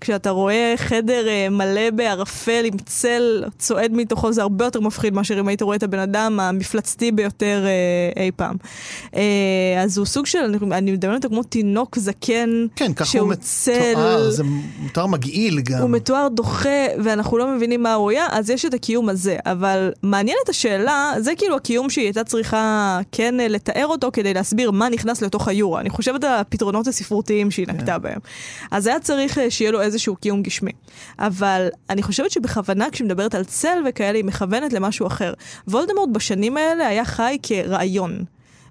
כשאתה 0.00 0.30
רואה 0.30 0.74
חדר 0.76 1.28
אה, 1.28 1.48
מלא 1.50 1.90
בערפל 1.90 2.64
עם 2.64 2.74
צל 2.86 3.44
צועד 3.58 3.92
מתוכו, 3.92 4.32
זה 4.32 4.42
הרבה 4.42 4.64
יותר 4.64 4.80
מפחיד 4.80 5.14
מאשר 5.14 5.40
אם 5.40 5.48
היית 5.48 5.62
רואה 5.62 5.76
את 5.76 5.82
הבן 5.82 5.98
אדם 5.98 6.40
המפלצתי 6.40 7.12
ביותר 7.12 7.64
אה, 7.66 8.22
אי 8.22 8.30
פעם. 8.36 8.56
אה, 9.16 9.22
אז 9.84 9.98
הוא 9.98 10.06
סוג 10.06 10.26
של, 10.26 10.38
אני 10.72 10.92
מדמיינת 10.92 11.24
אותו 11.24 11.34
כמו 11.34 11.42
תינוק 11.42 11.98
זקן, 11.98 12.66
כן, 12.76 12.92
ככה 12.92 13.18
הוא 13.18 13.28
מתואר, 13.28 14.30
זה 14.30 14.42
מתואר 14.84 15.06
מגעיל 15.06 15.60
גם. 15.60 15.78
הוא 15.78 15.90
מתואר 15.90 16.28
דוחה, 16.28 16.86
ואנחנו 17.04 17.38
לא 17.38 17.48
מבינים 17.48 17.82
מה 17.82 17.94
הוא 17.94 18.10
היה, 18.10 18.26
אז 18.30 18.50
יש 18.50 18.64
את 18.64 18.74
הקיום 18.74 19.08
הזה. 19.08 19.36
אבל 19.46 19.92
מעניין 20.02 20.36
את 20.44 20.48
השאלה, 20.48 21.12
זה 21.18 21.32
כאילו 21.36 21.56
הקיום 21.56 21.90
שהיא 21.90 22.04
הייתה 22.04 22.24
צריכה 22.24 23.00
כן 23.12 23.34
לתאר 23.34 23.86
אותו 23.86 24.10
כדי 24.12 24.34
להסביר 24.34 24.70
מה 24.70 24.88
נכנס 24.88 25.22
לתוך 25.22 25.48
היורה. 25.48 25.80
אני 25.80 25.90
חושבת 25.90 26.24
על 26.24 26.32
הפתרונות 26.32 26.86
הספרותיים 26.86 27.50
שהיא 27.50 27.66
נקטה 27.68 27.92
כן. 27.92 28.02
בהם. 28.02 28.18
אז 28.70 28.86
היה 28.86 29.00
צריך 29.00 29.38
שיהיה 29.48 29.70
לו 29.70 29.85
איזשהו 29.86 30.16
קיום 30.16 30.42
גשמי. 30.42 30.72
אבל 31.18 31.68
אני 31.90 32.02
חושבת 32.02 32.30
שבכוונה 32.30 32.90
כשהיא 32.92 33.06
מדברת 33.06 33.34
על 33.34 33.44
צל 33.44 33.78
וכאלה, 33.88 34.18
היא 34.18 34.24
מכוונת 34.24 34.72
למשהו 34.72 35.06
אחר. 35.06 35.32
וולדמורט 35.68 36.08
בשנים 36.12 36.56
האלה 36.56 36.86
היה 36.86 37.04
חי 37.04 37.38
כרעיון. 37.42 38.24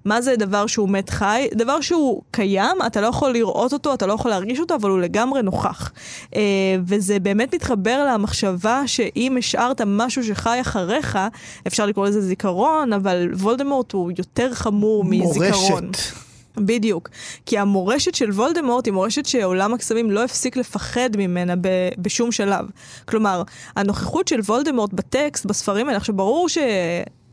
מה 0.06 0.22
זה 0.22 0.36
דבר 0.36 0.68
שהוא 0.68 0.90
מת 0.90 1.10
חי? 1.10 1.48
דבר 1.54 1.82
שהוא 1.82 2.22
קיים, 2.32 2.78
אתה 2.88 3.02
לא 3.02 3.08
יכול 3.08 3.32
לראות 3.32 3.74
אותו, 3.74 3.94
אתה 3.94 4.06
לא 4.08 4.14
יכול 4.14 4.32
להרגיש 4.32 4.60
אותו, 4.60 4.76
אבל 4.76 4.90
הוא 4.90 5.00
לגמרי 5.00 5.42
נוכח. 5.42 5.92
אה, 6.36 6.42
וזה 6.86 7.20
באמת 7.20 7.56
מתחבר 7.56 8.08
למחשבה 8.14 8.82
שאם 8.86 9.36
השארת 9.40 9.82
משהו 9.86 10.24
שחי 10.24 10.58
אחריך, 10.62 11.20
אפשר 11.68 11.86
לקרוא 11.86 12.08
לזה 12.08 12.22
זיכרון, 12.22 12.94
אבל 12.94 13.30
וולדמורט 13.34 13.92
הוא 13.92 14.12
יותר 14.18 14.54
חמור 14.54 15.04
מזיכרון. 15.04 15.84
מורשת. 15.84 16.25
בדיוק. 16.58 17.10
כי 17.46 17.58
המורשת 17.58 18.16
של 18.16 18.30
וולדמורט 18.30 18.86
היא 18.86 18.94
מורשת 18.94 19.26
שעולם 19.26 19.74
הקסמים 19.74 20.12
לא 20.12 20.24
הפסיק 20.24 20.58
לפחד 20.58 21.10
ממנה 21.18 21.56
ב- 21.56 21.90
בשום 21.98 22.32
שלב. 22.32 22.66
כלומר, 23.06 23.44
הנוכחות 23.76 24.28
של 24.28 24.40
וולדמורט 24.40 24.94
בטקסט, 24.94 25.46
בספרים 25.46 25.88
האלה, 25.88 25.98
עכשיו 25.98 26.16
ברור 26.16 26.50
ש... 26.50 26.58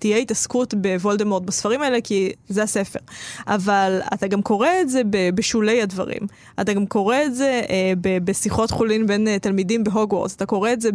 תהיה 0.03 0.17
התעסקות 0.17 0.75
בוולדמורט 0.75 1.43
בספרים 1.43 1.83
האלה, 1.83 2.01
כי 2.01 2.33
זה 2.49 2.63
הספר. 2.63 2.99
אבל 3.47 4.01
אתה 4.15 4.27
גם 4.27 4.43
קורא 4.43 4.69
את 4.81 4.89
זה 4.89 5.03
בשולי 5.35 5.83
הדברים. 5.83 6.21
אתה 6.61 6.73
גם 6.73 6.87
קורא 6.87 7.17
את 7.27 7.35
זה 7.35 7.63
אה, 7.71 7.93
בשיחות 8.25 8.71
חולין 8.71 9.07
בין 9.07 9.29
אה, 9.29 9.39
תלמידים 9.39 9.85
בהוגוורטס. 9.85 10.37
אתה 10.37 10.47
קורא 10.47 10.73
את 10.73 10.81
זה 10.81 10.91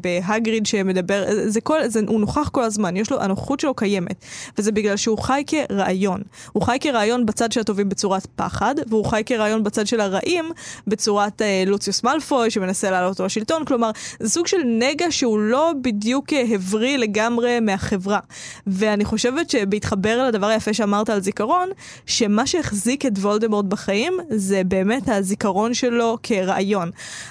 בהגריד 0.00 0.66
שמדבר, 0.66 1.24
אה, 1.28 1.48
זה 1.48 1.60
כל, 1.60 1.78
זה, 1.86 2.00
הוא 2.08 2.20
נוכח 2.20 2.48
כל 2.48 2.62
הזמן, 2.62 2.96
יש 2.96 3.10
לו, 3.10 3.20
הנוכחות 3.20 3.60
שלו 3.60 3.74
קיימת. 3.74 4.24
וזה 4.58 4.72
בגלל 4.72 4.96
שהוא 4.96 5.18
חי 5.18 5.42
כרעיון. 5.46 6.22
הוא 6.52 6.62
חי 6.62 6.76
כרעיון 6.80 7.26
בצד 7.26 7.52
של 7.52 7.60
הטובים 7.60 7.88
בצורת 7.88 8.26
פחד, 8.36 8.74
והוא 8.88 9.04
חי 9.04 9.22
כרעיון 9.26 9.64
בצד 9.64 9.86
של 9.86 10.00
הרעים 10.00 10.44
בצורת 10.86 11.42
אה, 11.42 11.62
לוציוס 11.66 12.04
מאלפוי 12.04 12.50
שמנסה 12.50 12.90
לעלות 12.90 13.10
אותו 13.10 13.24
לשלטון. 13.24 13.64
כלומר, 13.64 13.90
זה 14.20 14.28
סוג 14.28 14.46
של 14.46 14.62
נגע 14.78 15.06
שהוא 15.10 15.38
לא 15.38 15.72
בדיוק 15.82 16.32
הבריא 16.54 16.98
לגמרי 16.98 17.60
מהחברה. 17.60 18.09
החברה. 18.12 18.20
ואני 18.66 19.04
חושבת 19.04 19.50
שבהתחבר 19.50 20.28
לדבר 20.28 20.46
היפה 20.46 20.74
שאמרת 20.74 21.10
על 21.10 21.20
זיכרון, 21.20 21.68
שמה 22.06 22.46
שהחזיק 22.46 23.06
את 23.06 23.18
וולדמורט 23.18 23.64
בחיים 23.64 24.12
זה 24.30 24.62
באמת 24.64 25.08
הזיכרון 25.08 25.74
שלו 25.74 26.18
כרעיון. 26.22 26.90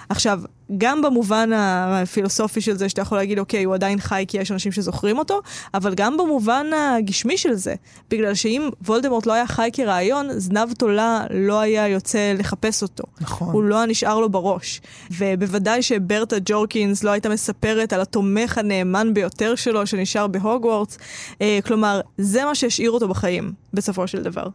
עכשיו, 0.10 0.42
גם 0.78 1.02
במובן 1.02 1.50
הפילוסופי 1.54 2.62
של 2.62 2.78
זה, 2.78 2.90
שאתה 2.90 3.02
יכול 3.02 3.18
להגיד, 3.18 3.40
אוקיי, 3.40 3.64
הוא 3.64 3.74
עדיין 3.74 4.00
חי 4.00 4.26
כי 4.28 4.38
יש 4.38 4.52
אנשים 4.52 4.72
שזוכרים 4.72 5.18
אותו, 5.18 5.42
אבל 5.74 5.94
גם 5.96 6.18
במובן 6.18 6.68
הגשמי 6.76 7.38
של 7.38 7.54
זה. 7.54 7.76
בגלל 8.10 8.36
שאם 8.36 8.70
וולדמורט 8.86 9.26
לא 9.26 9.34
היה 9.34 9.48
חי 9.48 9.70
כרעיון, 9.74 10.40
זנב 10.40 10.74
תולה 10.74 11.26
לא 11.30 11.60
היה 11.60 11.88
יוצא 11.88 12.34
לחפש 12.38 12.84
אותו. 12.84 13.04
נכון. 13.22 13.54
הוא 13.54 13.64
לא 13.64 13.76
היה 13.76 13.86
נשאר 13.86 14.20
לו 14.20 14.30
בראש. 14.30 14.82
ובוודאי 15.12 15.82
שברטה 15.82 16.36
ג'ורקינס 16.46 17.04
לא 17.04 17.10
הייתה 17.10 17.30
מספרת 17.30 17.94
על 17.94 18.02
התומך 18.02 18.58
הנאמן 18.58 19.14
ביותר 19.14 19.56
שלו, 19.56 19.88
שנשאר 19.88 20.28
בהוגוורטס. 20.28 20.98
אה, 21.42 21.60
כלומר, 21.66 22.02
זה 22.18 22.46
מה 22.46 22.56
שהשאיר 22.56 22.92
אותו 22.92 23.08
בחיים, 23.08 23.52
בסופו 23.74 24.08
של 24.08 24.24
דבר. 24.24 24.48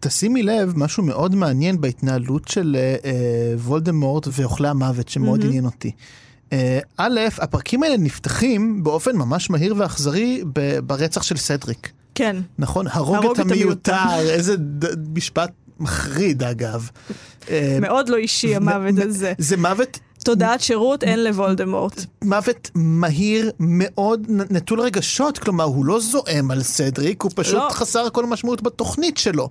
תשימי 0.00 0.42
לב, 0.42 0.72
משהו 0.76 1.02
מאוד 1.02 1.34
מעניין 1.34 1.80
בהתנהלות 1.80 2.48
של 2.48 2.76
אה, 2.78 2.96
אה, 3.04 3.12
וולדמורט 3.58 4.28
ואוכלי 4.32 4.68
המוות, 4.68 5.08
שמאוד 5.08 5.38
מהמם. 5.38 5.48
עניין 5.50 5.64
אותי. 5.64 5.90
אה, 6.52 6.78
א', 6.96 7.20
הפרקים 7.38 7.82
האלה 7.82 7.96
נפתחים 7.96 8.82
באופן 8.84 9.16
ממש 9.16 9.50
מהיר 9.50 9.74
ואכזרי 9.78 10.42
ברצח 10.86 11.22
של 11.22 11.36
סדריק. 11.36 11.90
כן. 12.14 12.36
נכון? 12.58 12.86
הרוג 12.90 13.14
הרוג 13.16 13.40
את. 13.40 13.46
המיותר, 13.46 13.94
איזה 14.18 14.56
ד- 14.56 15.18
משפט 15.18 15.50
מחריד 15.80 16.42
אגב. 16.42 16.90
אה, 17.50 17.78
מאוד 17.80 18.08
לא 18.08 18.16
אישי 18.16 18.56
המוות 18.56 18.94
הזה. 18.98 19.32
זה 19.38 19.56
מוות 19.56 19.98
תודעת 20.24 20.60
שירות 20.60 21.04
אין 21.04 21.24
לוולדמורט. 21.24 22.04
מוות 22.24 22.70
מהיר 22.74 23.50
מאוד 23.60 24.26
נטול 24.28 24.80
רגשות, 24.80 25.38
כלומר 25.38 25.64
הוא 25.64 25.84
לא 25.84 26.00
זועם 26.00 26.50
על 26.50 26.62
סדריק, 26.62 27.22
הוא 27.22 27.30
פשוט 27.34 27.54
לא. 27.54 27.68
חסר 27.70 28.10
כל 28.12 28.26
משמעות 28.26 28.62
בתוכנית 28.62 29.16
שלו. 29.16 29.48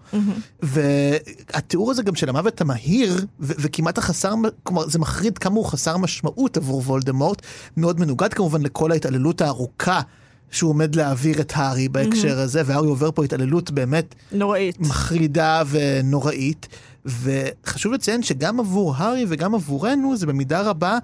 והתיאור 0.61 1.91
הזה 1.91 2.03
גם 2.03 2.15
של 2.15 2.29
המוות 2.29 2.61
המהיר, 2.61 3.25
וכמעט 3.39 3.97
החסר, 3.97 4.33
כלומר 4.63 4.87
זה 4.87 4.99
מחריד 4.99 5.37
כמה 5.37 5.55
הוא 5.55 5.65
חסר 5.65 5.97
משמעות 5.97 6.57
עבור 6.57 6.79
וולדמורט, 6.79 7.41
מאוד 7.77 7.99
מנוגד 7.99 8.33
כמובן 8.33 8.61
לכל 8.61 8.91
ההתעללות 8.91 9.41
הארוכה. 9.41 10.01
שהוא 10.51 10.69
עומד 10.69 10.95
להעביר 10.95 11.41
את 11.41 11.51
הארי 11.55 11.89
בהקשר 11.89 12.39
הזה, 12.39 12.61
והארי 12.65 12.87
עובר 12.87 13.11
פה 13.11 13.23
התעללות 13.23 13.71
באמת 13.71 14.15
נוראית. 14.31 14.79
מחרידה 14.79 15.63
ונוראית. 15.69 16.67
וחשוב 17.05 17.93
לציין 17.93 18.23
שגם 18.23 18.59
עבור 18.59 18.95
הארי 18.95 19.25
וגם 19.27 19.55
עבורנו 19.55 20.17
זה 20.17 20.27
במידה 20.27 20.61
רבה 20.61 20.97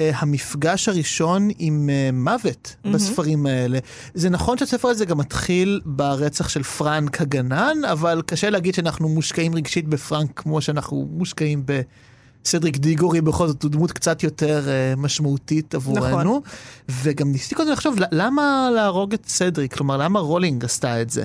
אה, 0.00 0.10
המפגש 0.14 0.88
הראשון 0.88 1.48
עם 1.58 1.90
אה, 1.90 2.10
מוות 2.12 2.76
mm-hmm. 2.76 2.88
בספרים 2.88 3.46
האלה. 3.46 3.78
זה 4.14 4.30
נכון 4.30 4.58
שהספר 4.58 4.88
הזה 4.88 5.04
גם 5.04 5.18
מתחיל 5.18 5.80
ברצח 5.84 6.48
של 6.48 6.62
פרנק 6.62 7.20
הגנן, 7.20 7.76
אבל 7.92 8.22
קשה 8.26 8.50
להגיד 8.50 8.74
שאנחנו 8.74 9.08
מושקעים 9.08 9.54
רגשית 9.54 9.88
בפרנק 9.88 10.30
כמו 10.36 10.60
שאנחנו 10.60 11.08
מושקעים 11.12 11.62
ב... 11.66 11.80
סדריק 12.44 12.76
דיגורי 12.76 13.20
בכל 13.20 13.46
זאת 13.46 13.62
הוא 13.62 13.70
דמות 13.70 13.92
קצת 13.92 14.22
יותר 14.22 14.64
uh, 14.66 15.00
משמעותית 15.00 15.74
עבורנו. 15.74 16.06
נכון. 16.08 16.40
וגם 17.02 17.32
ניסיתי 17.32 17.54
קודם 17.54 17.72
לחשוב 17.72 17.96
למה 18.12 18.70
להרוג 18.74 19.12
את 19.12 19.28
סדריק, 19.28 19.74
כלומר 19.74 19.96
למה 19.96 20.20
רולינג 20.20 20.64
עשתה 20.64 21.02
את 21.02 21.10
זה? 21.10 21.24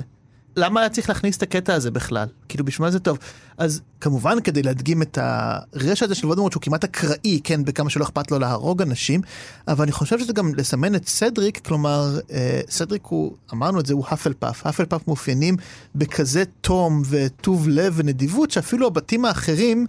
למה 0.56 0.80
היה 0.80 0.88
צריך 0.88 1.08
להכניס 1.08 1.36
את 1.36 1.42
הקטע 1.42 1.74
הזה 1.74 1.90
בכלל? 1.90 2.26
כאילו 2.48 2.64
בשביל 2.64 2.86
מה 2.86 2.90
זה 2.90 3.00
טוב? 3.00 3.18
אז 3.58 3.80
כמובן 4.00 4.40
כדי 4.40 4.62
להדגים 4.62 5.02
את 5.02 5.18
הרשע 5.22 6.04
הזה 6.04 6.14
של 6.14 6.26
וולדמורט 6.26 6.52
שהוא 6.52 6.62
כמעט 6.62 6.84
אקראי, 6.84 7.40
כן, 7.44 7.64
בכמה 7.64 7.90
שלא 7.90 8.04
אכפת 8.04 8.30
לו 8.30 8.38
להרוג 8.38 8.82
אנשים, 8.82 9.20
אבל 9.68 9.82
אני 9.82 9.92
חושב 9.92 10.18
שזה 10.18 10.32
גם 10.32 10.54
לסמן 10.54 10.94
את 10.94 11.08
סדריק, 11.08 11.66
כלומר 11.66 12.18
אה, 12.30 12.60
סדריק 12.70 13.02
הוא, 13.06 13.36
אמרנו 13.52 13.80
את 13.80 13.86
זה, 13.86 13.94
הוא 13.94 14.04
האפל 14.08 14.32
פאף. 14.32 14.66
האפל 14.66 14.84
פאף 14.84 15.08
מאופיינים 15.08 15.56
בכזה 15.94 16.44
תום 16.60 17.02
וטוב 17.08 17.68
לב 17.68 17.92
ונדיבות 17.96 18.50
שאפילו 18.50 18.86
הבתים 18.86 19.24
האחרים 19.24 19.86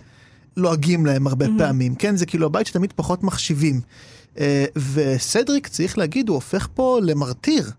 לועגים 0.58 1.06
להם 1.06 1.28
הרבה 1.28 1.46
mm-hmm. 1.46 1.58
פעמים, 1.58 1.96
כן? 1.96 2.16
זה 2.16 2.26
כאילו 2.26 2.46
הבית 2.46 2.68
שתמיד 2.68 2.94
פחות 2.96 3.24
מחשיבים. 3.24 3.82
אה, 4.40 4.66
וסדריק, 4.94 5.68
צריך 5.68 5.98
להגיד, 5.98 6.30
הוא 6.30 6.36
הופך 6.36 6.68
פה 6.74 7.00
למרטיר. 7.04 7.72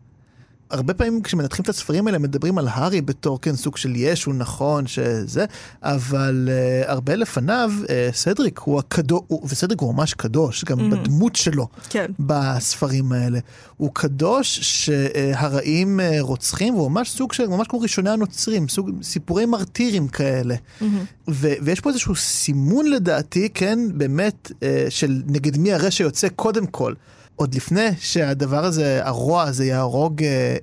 הרבה 0.70 0.94
פעמים 0.94 1.22
כשמנתחים 1.22 1.62
את 1.62 1.68
הספרים 1.68 2.06
האלה 2.06 2.18
מדברים 2.18 2.58
על 2.58 2.68
הארי 2.68 3.00
בתור 3.00 3.40
כן 3.40 3.56
סוג 3.56 3.76
של 3.76 3.92
ישו 3.96 4.32
נכון 4.32 4.87
שזה 4.87 5.44
אבל 5.82 6.48
uh, 6.48 6.90
הרבה 6.90 7.14
לפניו 7.14 7.70
uh, 7.84 7.88
סדריק 8.12 8.58
הוא 8.58 8.78
הקדוש 8.78 9.22
וסדריק 9.44 9.80
הוא 9.80 9.94
ממש 9.94 10.14
קדוש 10.14 10.64
גם 10.64 10.78
mm-hmm. 10.78 10.96
בדמות 10.96 11.37
שלו 11.37 11.68
כן. 11.88 12.10
בספרים 12.18 13.12
האלה 13.12 13.38
הוא 13.76 13.90
קדוש 13.92 14.58
שהרעים 14.60 16.00
uh, 16.00 16.20
רוצחים 16.20 16.75
הוא 16.75 16.90
ממש 16.90 17.10
סוג 17.10 17.32
של 17.32 17.46
ממש 17.46 17.66
כמו 17.68 17.80
ראשוני 17.80 18.10
הנוצרים 18.10 18.68
סוג 18.68 18.90
סיפורי 19.02 19.46
מרטירים 19.46 20.08
כאלה 20.08 20.54
mm-hmm. 20.54 20.84
ו- 21.28 21.54
ויש 21.62 21.80
פה 21.80 21.90
איזשהו 21.90 22.16
סימון 22.16 22.90
לדעתי 22.90 23.48
כן 23.54 23.78
באמת 23.94 24.50
uh, 24.50 24.64
של 24.88 25.22
נגד 25.26 25.56
מי 25.58 25.72
הרשע 25.72 26.04
יוצא 26.04 26.28
קודם 26.28 26.66
כל. 26.66 26.94
עוד 27.38 27.54
לפני 27.54 27.88
שהדבר 28.00 28.64
הזה, 28.64 29.00
הרוע 29.07 29.42
הזה 29.42 29.64
יהרוג 29.64 30.23
אה, 30.23 30.57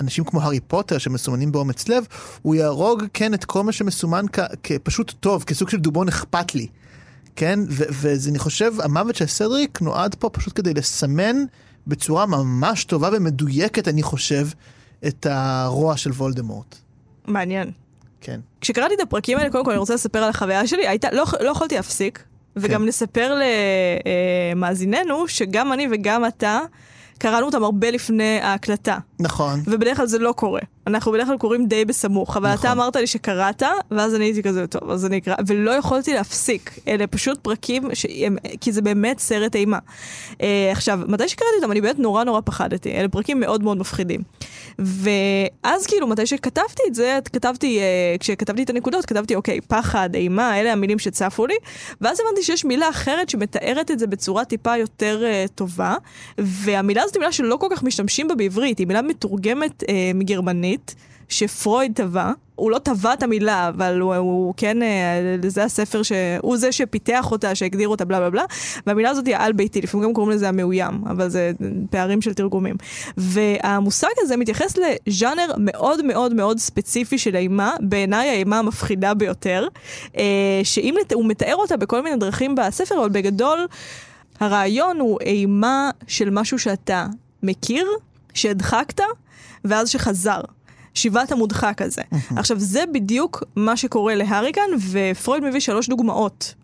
אנשים 0.00 0.24
כמו 0.24 0.42
הארי 0.42 0.60
פוטר 0.60 0.98
שמסומנים 0.98 1.52
באומץ 1.52 1.88
לב, 1.88 2.04
הוא 2.42 2.54
יהרוג, 2.54 3.04
כן, 3.14 3.34
את 3.34 3.44
כל 3.44 3.62
מה 3.62 3.72
שמסומן 3.72 4.24
כ- 4.32 4.40
כפשוט 4.62 5.12
טוב, 5.20 5.44
כסוג 5.44 5.68
של 5.68 5.76
דובון 5.76 6.08
אכפת 6.08 6.54
לי. 6.54 6.66
כן, 7.36 7.60
ואני 7.68 8.38
חושב, 8.38 8.72
המוות 8.80 9.16
של 9.16 9.26
סדריק 9.26 9.80
נועד 9.82 10.14
פה 10.14 10.28
פשוט 10.28 10.52
כדי 10.56 10.74
לסמן 10.74 11.36
בצורה 11.86 12.26
ממש 12.26 12.84
טובה 12.84 13.08
ומדויקת, 13.12 13.88
אני 13.88 14.02
חושב, 14.02 14.48
את 15.06 15.26
הרוע 15.30 15.96
של 15.96 16.10
וולדמורט. 16.10 16.76
מעניין. 17.26 17.70
כן. 18.20 18.40
כשקראתי 18.60 18.94
את 18.94 19.00
הפרקים 19.00 19.38
האלה, 19.38 19.50
קודם 19.50 19.64
כל 19.64 19.70
אני 19.70 19.78
רוצה 19.78 19.94
לספר 19.94 20.18
על 20.18 20.30
החוויה 20.30 20.66
שלי, 20.66 20.88
הייתה, 20.88 21.08
לא, 21.12 21.24
לא 21.40 21.50
יכולתי 21.50 21.74
להפסיק, 21.74 22.24
וגם 22.56 22.80
כן. 22.80 22.86
נספר 22.88 23.38
למאזיננו 24.54 25.28
שגם 25.28 25.72
אני 25.72 25.88
וגם 25.90 26.26
אתה 26.26 26.60
קראנו 27.18 27.46
אותם 27.46 27.64
הרבה 27.64 27.90
לפני 27.90 28.38
ההקלטה. 28.42 28.98
נכון. 29.22 29.60
ובדרך 29.66 29.96
כלל 29.96 30.06
זה 30.06 30.18
לא 30.18 30.32
קורה. 30.32 30.60
אנחנו 30.86 31.12
בדרך 31.12 31.26
כלל 31.26 31.38
קוראים 31.38 31.66
די 31.66 31.84
בסמוך, 31.84 32.36
אבל 32.36 32.52
נכון. 32.52 32.60
אתה 32.60 32.72
אמרת 32.72 32.96
לי 32.96 33.06
שקראת, 33.06 33.62
ואז 33.90 34.14
אני 34.14 34.24
הייתי 34.24 34.42
כזה, 34.42 34.66
טוב, 34.66 34.90
אז 34.90 35.06
אני 35.06 35.18
אקרא, 35.18 35.34
ולא 35.46 35.70
יכולתי 35.70 36.14
להפסיק. 36.14 36.78
אלה 36.88 37.06
פשוט 37.06 37.38
פרקים, 37.42 37.94
שהם, 37.94 38.36
כי 38.60 38.72
זה 38.72 38.82
באמת 38.82 39.18
סרט 39.18 39.56
אימה. 39.56 39.78
אה, 40.42 40.68
עכשיו, 40.72 41.00
מתי 41.08 41.28
שקראתי 41.28 41.54
אותם, 41.56 41.72
אני 41.72 41.80
באמת 41.80 41.98
נורא 41.98 42.24
נורא 42.24 42.40
פחדתי. 42.44 42.92
אלה 42.92 43.08
פרקים 43.08 43.40
מאוד 43.40 43.62
מאוד 43.62 43.78
מפחידים. 43.78 44.20
ואז 44.78 45.86
כאילו, 45.86 46.06
מתי 46.06 46.26
שכתבתי 46.26 46.82
את 46.88 46.94
זה, 46.94 47.18
כתבתי, 47.32 47.78
אה, 47.80 48.16
כשכתבתי 48.20 48.62
את 48.62 48.70
הנקודות, 48.70 49.06
כתבתי, 49.06 49.34
אוקיי, 49.34 49.60
פחד, 49.60 50.14
אימה, 50.14 50.60
אלה 50.60 50.72
המילים 50.72 50.98
שצפו 50.98 51.46
לי, 51.46 51.54
ואז 52.00 52.20
הבנתי 52.20 52.42
שיש 52.42 52.64
מילה 52.64 52.88
אחרת 52.88 53.28
שמתארת 53.28 53.90
את 53.90 53.98
זה 53.98 54.06
בצורה 54.06 54.44
טיפה 54.44 54.76
יותר 54.76 55.24
אה, 55.24 55.44
טובה, 55.54 55.94
והמילה 56.38 57.02
הזאת 57.02 57.14
היא 57.14 57.20
מילה 57.20 57.32
שלא 57.32 57.56
כל 57.56 57.66
כך 57.70 57.82
משתמשים 57.82 58.28
בה 58.28 58.34
בעברית, 58.34 58.78
היא 58.78 58.86
מילה 58.86 59.02
מתורגמת 59.12 59.84
אה, 59.88 60.10
מגרמנית. 60.14 60.94
שפרויד 61.32 61.92
טבע, 61.94 62.32
הוא 62.54 62.70
לא 62.70 62.78
טבע 62.78 63.12
את 63.12 63.22
המילה, 63.22 63.68
אבל 63.68 64.00
הוא, 64.00 64.14
הוא 64.14 64.54
כן, 64.56 64.82
אה, 64.82 65.36
זה 65.46 65.64
הספר 65.64 66.02
שהוא 66.02 66.56
זה 66.56 66.72
שפיתח 66.72 67.30
אותה, 67.30 67.54
שהגדיר 67.54 67.88
אותה, 67.88 68.04
בלה 68.04 68.18
בלה 68.20 68.30
בלה, 68.30 68.44
והמילה 68.86 69.10
הזאת 69.10 69.26
היא 69.26 69.36
העל-ביתי, 69.36 69.80
לפעמים 69.80 70.08
גם 70.08 70.14
קוראים 70.14 70.32
לזה 70.32 70.48
המאוים, 70.48 71.04
אבל 71.06 71.28
זה 71.28 71.52
פערים 71.90 72.22
של 72.22 72.34
תרגומים. 72.34 72.76
והמושג 73.16 74.08
הזה 74.18 74.36
מתייחס 74.36 74.74
לז'אנר 74.78 75.46
מאוד 75.58 76.04
מאוד 76.04 76.34
מאוד 76.34 76.58
ספציפי 76.58 77.18
של 77.18 77.36
אימה, 77.36 77.72
בעיניי 77.80 78.28
האימה 78.28 78.58
המפחידה 78.58 79.14
ביותר, 79.14 79.68
אה, 80.16 80.60
שאם 80.62 80.94
הוא 81.14 81.24
מתאר 81.26 81.54
אותה 81.54 81.76
בכל 81.76 82.02
מיני 82.02 82.16
דרכים 82.16 82.54
בספר, 82.54 82.98
אבל 83.00 83.08
בגדול, 83.08 83.66
הרעיון 84.40 85.00
הוא 85.00 85.18
אימה 85.20 85.90
של 86.06 86.30
משהו 86.30 86.58
שאתה 86.58 87.06
מכיר, 87.42 87.86
שהדחקת, 88.34 89.00
ואז 89.64 89.88
שחזר. 89.88 90.40
שיבת 90.94 91.32
המודחק 91.32 91.82
הזה. 91.82 92.02
עכשיו, 92.36 92.58
זה 92.60 92.84
בדיוק 92.92 93.42
מה 93.56 93.76
שקורה 93.76 94.14
להארי 94.14 94.52
כאן, 94.52 94.62
ופרויד 94.90 95.44
מביא 95.44 95.60
שלוש 95.60 95.88
דוגמאות 95.88 96.54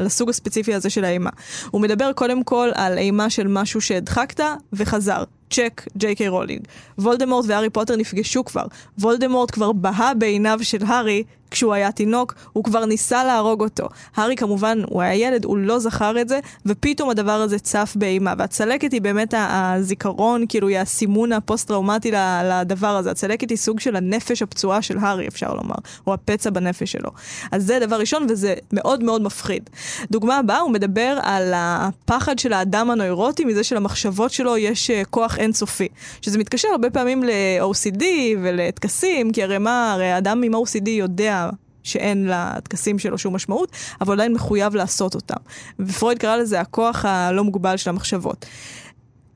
לסוג 0.00 0.28
הספציפי 0.28 0.74
הזה 0.74 0.90
של 0.90 1.04
האימה. 1.04 1.30
הוא 1.70 1.80
מדבר 1.80 2.12
קודם 2.12 2.44
כל 2.44 2.70
על 2.74 2.98
אימה 2.98 3.30
של 3.30 3.46
משהו 3.48 3.80
שהדחקת 3.80 4.44
וחזר. 4.72 5.24
צ'ק, 5.50 5.82
ג'יי 5.96 6.14
קיי 6.14 6.28
רולינג. 6.28 6.60
וולדמורט 6.98 7.44
והארי 7.48 7.70
פוטר 7.70 7.96
נפגשו 7.96 8.44
כבר. 8.44 8.64
וולדמורט 8.98 9.50
כבר 9.50 9.72
בהה 9.72 10.14
בעיניו 10.14 10.58
של 10.62 10.84
הארי 10.86 11.22
כשהוא 11.50 11.74
היה 11.74 11.92
תינוק, 11.92 12.34
הוא 12.52 12.64
כבר 12.64 12.84
ניסה 12.84 13.24
להרוג 13.24 13.60
אותו. 13.60 13.86
הארי 14.16 14.36
כמובן, 14.36 14.82
הוא 14.86 15.02
היה 15.02 15.14
ילד, 15.14 15.44
הוא 15.44 15.58
לא 15.58 15.78
זכר 15.78 16.20
את 16.20 16.28
זה, 16.28 16.40
ופתאום 16.66 17.10
הדבר 17.10 17.32
הזה 17.32 17.58
צף 17.58 17.92
באימה. 17.96 18.34
והצלקת 18.38 18.92
היא 18.92 19.02
באמת 19.02 19.34
הזיכרון, 19.36 20.44
כאילו 20.48 20.68
היא 20.68 20.78
הסימון 20.78 21.32
הפוסט-טראומטי 21.32 22.10
לדבר 22.44 22.96
הזה. 22.96 23.10
הצלקת 23.10 23.50
היא 23.50 23.58
סוג 23.58 23.80
של 23.80 23.96
הנפש 23.96 24.42
הפצועה 24.42 24.82
של 24.82 24.98
הארי, 24.98 25.28
אפשר 25.28 25.54
לומר, 25.54 25.74
או 26.06 26.14
הפצע 26.14 26.50
בנפש 26.50 26.92
שלו. 26.92 27.10
אז 27.52 27.66
זה 27.66 27.78
דבר 27.80 27.96
ראשון, 27.96 28.26
וזה 28.28 28.54
מאוד 28.72 29.04
מאוד 29.04 29.22
מפחיד. 29.22 29.70
דוגמה 30.10 30.38
הבאה, 30.38 30.58
הוא 30.58 30.70
מדבר 30.70 31.18
על 31.22 31.52
הפחד 31.56 32.38
של 32.38 32.52
האדם 32.52 32.90
הנוירוטי, 32.90 33.44
מזה 33.44 33.64
שלמחשבות 33.64 34.30
שלו 34.30 34.56
יש 34.56 34.90
אה, 34.90 35.02
כוח 35.10 35.38
אינסופי. 35.38 35.88
שזה 36.22 36.38
מתקשר 36.38 36.68
הרבה 36.68 36.90
פעמים 36.90 37.22
ל-OCD 37.22 38.04
ולטקסים, 38.42 39.32
כי 39.32 39.42
הרי 39.42 39.58
מה, 39.58 39.92
הרי 39.92 40.18
אדם 40.18 40.42
עם 40.42 40.54
OCD 40.54 40.90
יודע 40.90 41.43
שאין 41.84 42.28
לטקסים 42.30 42.98
שלו 42.98 43.18
שום 43.18 43.34
משמעות, 43.34 43.72
אבל 44.00 44.14
עדיין 44.14 44.32
מחויב 44.32 44.74
לעשות 44.74 45.14
אותם. 45.14 45.36
ופרויד 45.78 46.18
קרא 46.18 46.36
לזה 46.36 46.60
הכוח 46.60 47.04
הלא 47.04 47.44
מוגבל 47.44 47.76
של 47.76 47.90
המחשבות. 47.90 48.46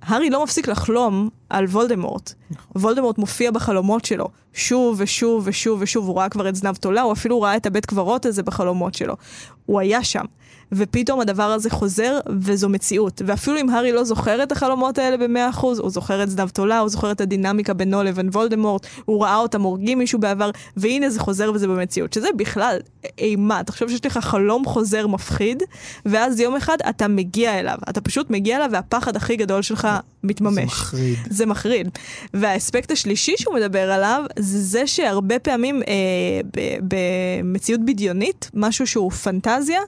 הארי 0.02 0.30
לא 0.30 0.44
מפסיק 0.44 0.68
לחלום 0.68 1.28
על 1.50 1.64
וולדמורט. 1.64 2.32
וולדמורט 2.76 3.18
מופיע 3.18 3.50
בחלומות 3.50 4.04
שלו, 4.04 4.28
שוב 4.52 4.96
ושוב 4.98 5.42
ושוב 5.46 5.78
ושוב, 5.82 6.06
הוא 6.06 6.18
ראה 6.18 6.28
כבר 6.28 6.48
את 6.48 6.56
זנב 6.56 6.76
תולה, 6.76 7.02
הוא 7.02 7.12
אפילו 7.12 7.40
ראה 7.40 7.56
את 7.56 7.66
הבית 7.66 7.86
קברות 7.86 8.26
הזה 8.26 8.42
בחלומות 8.42 8.94
שלו. 8.94 9.16
הוא 9.66 9.80
היה 9.80 10.04
שם. 10.04 10.24
ופתאום 10.72 11.20
הדבר 11.20 11.42
הזה 11.42 11.70
חוזר, 11.70 12.18
וזו 12.40 12.68
מציאות. 12.68 13.22
ואפילו 13.26 13.60
אם 13.60 13.70
הארי 13.70 13.92
לא 13.92 14.04
זוכר 14.04 14.42
את 14.42 14.52
החלומות 14.52 14.98
האלה 14.98 15.16
במאה 15.16 15.48
אחוז, 15.48 15.78
הוא 15.78 15.90
זוכר 15.90 16.22
את 16.22 16.30
זנב 16.30 16.48
תולה, 16.48 16.78
הוא 16.78 16.88
זוכר 16.88 17.12
את 17.12 17.20
הדינמיקה 17.20 17.74
בינו 17.74 18.02
לבין 18.02 18.28
וולדמורט, 18.28 18.86
הוא 19.04 19.22
ראה 19.22 19.36
אותם 19.36 19.62
הורגים 19.62 19.98
מישהו 19.98 20.18
בעבר, 20.18 20.50
והנה 20.76 21.10
זה 21.10 21.20
חוזר 21.20 21.50
וזה 21.54 21.68
במציאות. 21.68 22.12
שזה 22.12 22.28
בכלל 22.36 22.78
אימה. 23.18 23.60
חושב 23.70 23.88
שיש 23.88 24.06
לך 24.06 24.18
חלום 24.18 24.64
חוזר 24.64 25.06
מפחיד, 25.06 25.62
ואז 26.06 26.40
יום 26.40 26.56
אחד 26.56 26.76
אתה 26.88 27.08
מגיע 27.08 27.58
אליו. 27.58 27.78
אתה 27.90 28.00
פשוט 28.00 28.30
מגיע 28.30 28.56
אליו, 28.56 28.68
והפחד 28.72 29.16
הכי 29.16 29.36
גדול 29.36 29.62
שלך 29.62 29.88
מתממש. 30.24 30.54
זה 30.54 30.64
מחריד. 30.64 31.18
זה 31.30 31.46
מחריד. 31.46 31.88
והאספקט 32.34 32.90
השלישי 32.90 33.34
שהוא 33.36 33.54
מדבר 33.54 33.92
עליו, 33.92 34.24
זה 34.38 34.58
זה 34.78 34.86
שהרבה 34.86 35.38
פעמים 35.38 35.82
אה, 35.88 36.40
במציאות 36.82 37.80
בדיונית, 37.84 38.50
משהו 38.54 38.86
שהוא 38.86 39.10
פנטזיה, 39.10 39.80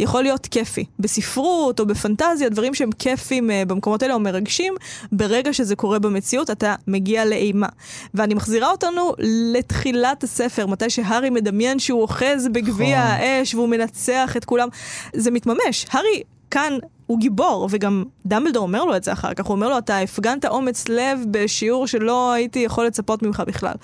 יכול 0.00 0.22
להיות 0.22 0.46
כיפי. 0.46 0.84
בספרות 0.98 1.80
או 1.80 1.86
בפנטזיה, 1.86 2.48
דברים 2.48 2.74
שהם 2.74 2.90
כיפים 2.92 3.50
אה, 3.50 3.62
במקומות 3.66 4.02
האלה 4.02 4.14
או 4.14 4.20
מרגשים, 4.20 4.74
ברגע 5.12 5.52
שזה 5.52 5.76
קורה 5.76 5.98
במציאות, 5.98 6.50
אתה 6.50 6.74
מגיע 6.86 7.24
לאימה. 7.24 7.68
ואני 8.14 8.34
מחזירה 8.34 8.70
אותנו 8.70 9.12
לתחילת 9.52 10.24
הספר, 10.24 10.66
מתי 10.66 10.90
שהארי 10.90 11.30
מדמיין 11.30 11.78
שהוא 11.78 12.02
אוחז 12.02 12.48
בגביע 12.52 13.04
נכון. 13.04 13.26
האש 13.26 13.54
והוא 13.54 13.68
מנצח 13.68 14.36
את 14.36 14.44
כולם. 14.44 14.68
זה 15.12 15.30
מתממש. 15.30 15.86
הארי 15.90 16.22
כאן 16.50 16.72
הוא 17.06 17.18
גיבור, 17.18 17.68
וגם 17.70 18.04
דמבלדור 18.26 18.62
אומר 18.62 18.84
לו 18.84 18.96
את 18.96 19.04
זה 19.04 19.12
אחר 19.12 19.34
כך, 19.34 19.46
הוא 19.46 19.54
אומר 19.54 19.68
לו, 19.68 19.78
אתה 19.78 19.98
הפגנת 19.98 20.44
אומץ 20.44 20.88
לב 20.88 21.20
בשיעור 21.30 21.86
שלא 21.86 22.32
הייתי 22.32 22.58
יכול 22.58 22.86
לצפות 22.86 23.22
ממך 23.22 23.42
בכלל. 23.46 23.74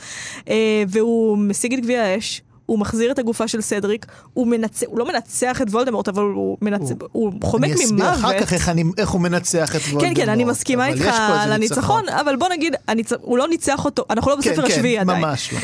אה, 0.48 0.82
והוא 0.88 1.38
משיג 1.38 1.72
את 1.74 1.80
גביע 1.80 2.02
האש. 2.02 2.42
הוא 2.66 2.78
מחזיר 2.78 3.10
את 3.10 3.18
הגופה 3.18 3.48
של 3.48 3.60
סדריק, 3.60 4.06
הוא 4.34 4.46
מנצח, 4.46 4.86
הוא 4.86 4.98
לא 4.98 5.06
מנצח 5.06 5.62
את 5.62 5.68
וולדמורט, 5.68 6.08
אבל 6.08 6.22
הוא, 6.22 6.56
מנצח, 6.62 6.94
הוא, 6.98 7.08
הוא 7.12 7.32
חומק 7.44 7.64
אני 7.64 7.74
ממוות. 7.74 8.08
אסביר 8.08 8.30
אחר 8.30 8.40
כך 8.40 8.52
איך, 8.52 8.68
אני, 8.68 8.84
איך 8.98 9.10
הוא 9.10 9.20
מנצח 9.20 9.76
את 9.76 9.80
וולדמורט. 9.80 10.04
כן, 10.04 10.14
כן, 10.14 10.28
אני 10.28 10.44
מסכימה 10.44 10.86
איתך 10.86 11.06
על 11.28 11.52
הניצחון, 11.52 12.08
אבל 12.08 12.36
בוא 12.36 12.48
נגיד, 12.48 12.76
הניצ... 12.88 13.12
הוא 13.20 13.38
לא 13.38 13.48
ניצח 13.48 13.84
אותו, 13.84 14.04
אנחנו 14.10 14.30
לא 14.30 14.36
בספר 14.36 14.56
כן, 14.56 14.62
השביעי 14.62 14.96
כן, 14.96 15.00
עדיין. 15.00 15.24
ממש 15.24 15.52
לא. 15.52 15.58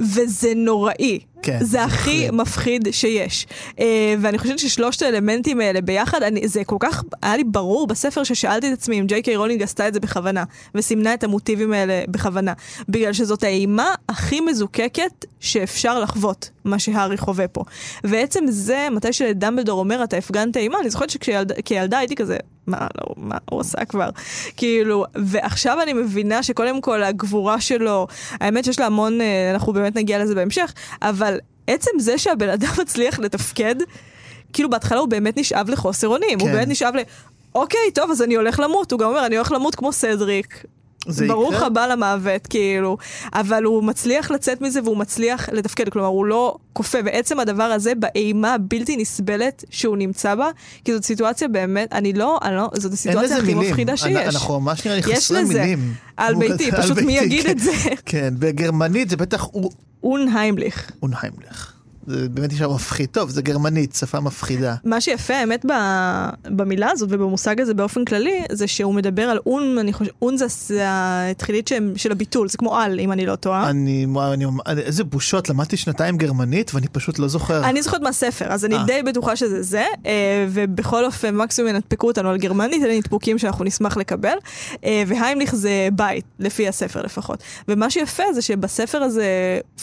וזה 0.00 0.52
נוראי. 0.56 1.18
כן, 1.42 1.58
זה 1.60 1.84
הכי. 1.84 2.28
מפחיד 2.32 2.88
שיש. 2.90 3.46
Uh, 3.70 3.80
ואני 4.20 4.38
חושבת 4.38 4.58
ששלושת 4.58 5.02
האלמנטים 5.02 5.60
האלה 5.60 5.80
ביחד, 5.80 6.22
אני, 6.22 6.48
זה 6.48 6.64
כל 6.64 6.76
כך, 6.80 7.02
היה 7.22 7.36
לי 7.36 7.44
ברור 7.44 7.86
בספר 7.86 8.24
ששאלתי 8.24 8.68
את 8.68 8.72
עצמי 8.72 9.00
אם 9.00 9.06
ג'יי 9.06 9.22
קיי 9.22 9.36
רולינג 9.36 9.62
עשתה 9.62 9.88
את 9.88 9.94
זה 9.94 10.00
בכוונה, 10.00 10.44
וסימנה 10.74 11.14
את 11.14 11.24
המוטיבים 11.24 11.72
האלה 11.72 12.02
בכוונה. 12.08 12.52
בגלל 12.88 13.12
שזאת 13.12 13.42
האימה 13.42 13.94
הכי 14.08 14.40
מזוקקת 14.40 15.24
שאפשר 15.40 16.00
לחוות, 16.00 16.50
מה 16.64 16.78
שהארי 16.78 17.16
חווה 17.16 17.48
פה. 17.48 17.64
ועצם 18.04 18.44
זה, 18.48 18.88
מתי 18.90 19.12
שדמבלדור 19.12 19.80
אומר, 19.80 20.04
אתה 20.04 20.16
הפגנת 20.16 20.56
אימה, 20.56 20.78
אני 20.80 20.90
זוכרת 20.90 21.10
שכילדה 21.10 21.98
הייתי 21.98 22.16
כזה, 22.16 22.36
מה, 22.68 22.78
לא, 22.78 23.14
מה 23.16 23.36
הוא 23.50 23.60
עשה 23.60 23.84
כבר? 23.84 24.08
כאילו, 24.56 25.04
ועכשיו 25.14 25.82
אני 25.82 25.92
מבינה 25.92 26.42
שקודם 26.42 26.80
כל 26.80 27.02
הגבורה 27.02 27.60
שלו, 27.60 28.06
האמת 28.40 28.64
שיש 28.64 28.78
לה 28.78 28.86
המון, 28.86 29.20
אה, 29.20 29.50
אנחנו 29.50 29.72
באמת 29.72 29.96
נגיע 29.96 30.18
לזה 30.18 30.34
בהמשך, 30.34 30.72
אבל 31.02 31.27
עצם 31.66 31.90
זה 31.98 32.18
שהבן 32.18 32.48
אדם 32.48 32.68
מצליח 32.82 33.18
לתפקד, 33.18 33.74
כאילו 34.52 34.70
בהתחלה 34.70 34.98
הוא 34.98 35.08
באמת 35.08 35.36
נשאב 35.36 35.70
לחוסר 35.70 36.08
אונים, 36.08 36.40
הוא 36.40 36.48
כן. 36.48 36.54
באמת 36.54 36.68
נשאב 36.68 36.94
ל... 36.96 36.98
אוקיי, 37.54 37.90
טוב, 37.94 38.10
אז 38.10 38.22
אני 38.22 38.34
הולך 38.34 38.60
למות. 38.60 38.92
הוא 38.92 39.00
גם 39.00 39.08
אומר, 39.08 39.26
אני 39.26 39.36
הולך 39.36 39.52
למות 39.52 39.74
כמו 39.74 39.92
סדריק. 39.92 40.64
זה 41.08 41.26
ברוך 41.26 41.54
יקרה? 41.54 41.66
הבא 41.66 41.86
למוות, 41.86 42.46
כאילו. 42.46 42.96
אבל 43.34 43.64
הוא 43.64 43.84
מצליח 43.84 44.30
לצאת 44.30 44.60
מזה 44.60 44.80
והוא 44.84 44.96
מצליח 44.96 45.48
לתפקד, 45.52 45.88
כלומר, 45.88 46.08
הוא 46.08 46.26
לא 46.26 46.56
כופה. 46.72 46.98
ועצם 47.04 47.40
הדבר 47.40 47.62
הזה, 47.62 47.92
באימה 47.94 48.54
הבלתי 48.54 48.96
נסבלת 48.96 49.64
שהוא 49.70 49.96
נמצא 49.96 50.34
בה, 50.34 50.48
כי 50.84 50.92
זאת 50.94 51.04
סיטואציה 51.04 51.48
באמת, 51.48 51.92
אני 51.92 52.12
לא, 52.12 52.38
אני 52.42 52.56
לא, 52.56 52.70
זאת 52.74 52.92
הסיטואציה 52.92 53.22
לזה 53.22 53.36
הכי 53.36 53.54
מילים. 53.54 53.70
מפחידה 53.70 53.96
שיש. 53.96 54.34
אנחנו 54.34 54.60
ממש 54.60 54.86
נראה 54.86 54.96
לי 54.96 55.12
יש 55.12 55.18
חסרי 55.18 55.42
לזה. 55.42 55.60
מילים. 55.62 55.92
על 56.16 56.34
הוא 56.34 56.40
ביתי, 56.40 56.66
כזה, 56.66 56.76
על 56.76 56.82
פשוט 56.82 56.98
מי 56.98 57.18
יגיד. 57.18 57.46
את 57.46 57.58
זה? 57.58 57.72
כן, 58.06 58.34
בגרמנית 58.38 59.10
זה 59.10 59.16
בטח 59.16 59.46
הוא- 59.52 59.70
אונהיימליך. 60.02 60.92
זה 62.08 62.28
באמת 62.28 62.52
נשאר 62.52 62.72
מפחיד. 62.74 63.08
טוב, 63.12 63.30
זה 63.30 63.42
גרמנית, 63.42 63.94
שפה 63.94 64.20
מפחידה. 64.20 64.74
מה 64.84 65.00
שיפה, 65.00 65.34
האמת, 65.34 65.66
ב- 65.66 66.28
במילה 66.56 66.90
הזאת 66.90 67.08
ובמושג 67.12 67.60
הזה 67.60 67.74
באופן 67.74 68.04
כללי, 68.04 68.42
זה 68.52 68.66
שהוא 68.66 68.94
מדבר 68.94 69.22
על 69.22 69.38
און, 69.46 69.78
אני 69.78 69.92
חושב, 69.92 70.10
און 70.22 70.36
זה- 70.36 70.46
התחילית 71.30 71.70
של 71.96 72.12
הביטול, 72.12 72.48
זה 72.48 72.58
כמו 72.58 72.76
על, 72.76 73.00
אם 73.00 73.12
אני 73.12 73.26
לא 73.26 73.36
טועה. 73.36 73.70
אני, 73.70 74.06
אני, 74.32 74.44
אני, 74.66 74.80
איזה 74.80 75.04
בושות, 75.04 75.48
למדתי 75.48 75.76
שנתיים 75.76 76.16
גרמנית 76.16 76.74
ואני 76.74 76.88
פשוט 76.88 77.18
לא 77.18 77.28
זוכר. 77.28 77.64
אני 77.64 77.82
זוכרת 77.82 78.00
מהספר, 78.02 78.44
אז 78.52 78.64
אני 78.64 78.76
אה. 78.76 78.84
די 78.86 79.02
בטוחה 79.02 79.36
שזה 79.36 79.62
זה, 79.62 79.84
אה, 80.06 80.46
ובכל 80.50 81.04
אופן 81.04 81.36
מקסימום 81.36 81.70
ינתפקו 81.70 82.06
אותנו 82.06 82.28
על 82.28 82.36
גרמנית, 82.36 82.82
אלה 82.84 82.96
נדפוקים 82.98 83.38
שאנחנו 83.38 83.64
נשמח 83.64 83.96
לקבל, 83.96 84.36
אה, 84.84 85.02
והיימליך 85.06 85.54
זה 85.54 85.88
בית, 85.92 86.24
לפי 86.38 86.68
הספר 86.68 87.02
לפחות. 87.02 87.38
ומה 87.68 87.90
שיפה 87.90 88.22
זה 88.34 88.42
שבספר 88.42 89.02
הזה 89.02 89.26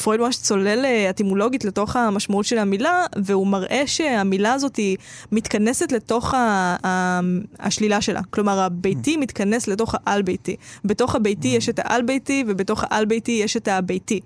פרויד 0.04 0.22
ממש 0.22 0.38
צולל 0.38 0.86
אטימולוגית 1.10 1.66
לתוך 1.66 1.96
המשמעות 2.16 2.46
של 2.46 2.58
המילה, 2.58 3.06
והוא 3.24 3.48
מראה 3.48 3.84
שהמילה 3.86 4.54
הזאת 4.54 4.76
היא 4.76 4.98
מתכנסת 5.32 5.92
לתוך 5.92 6.34
ה- 6.34 6.76
ה- 6.86 7.20
השלילה 7.60 8.02
שלה. 8.02 8.22
כלומר, 8.30 8.60
הביתי 8.60 9.18
מתכנס 9.18 9.68
לתוך 9.68 9.96
העל-ביתי. 10.06 10.56
בתוך 10.86 11.16
הביתי 11.16 11.48
יש 11.48 11.70
את 11.70 11.80
העל-ביתי, 11.80 12.44
ובתוך 12.48 12.84
העל-ביתי 12.84 13.32
יש 13.32 13.58
את 13.58 13.68
הביתי. 13.68 14.20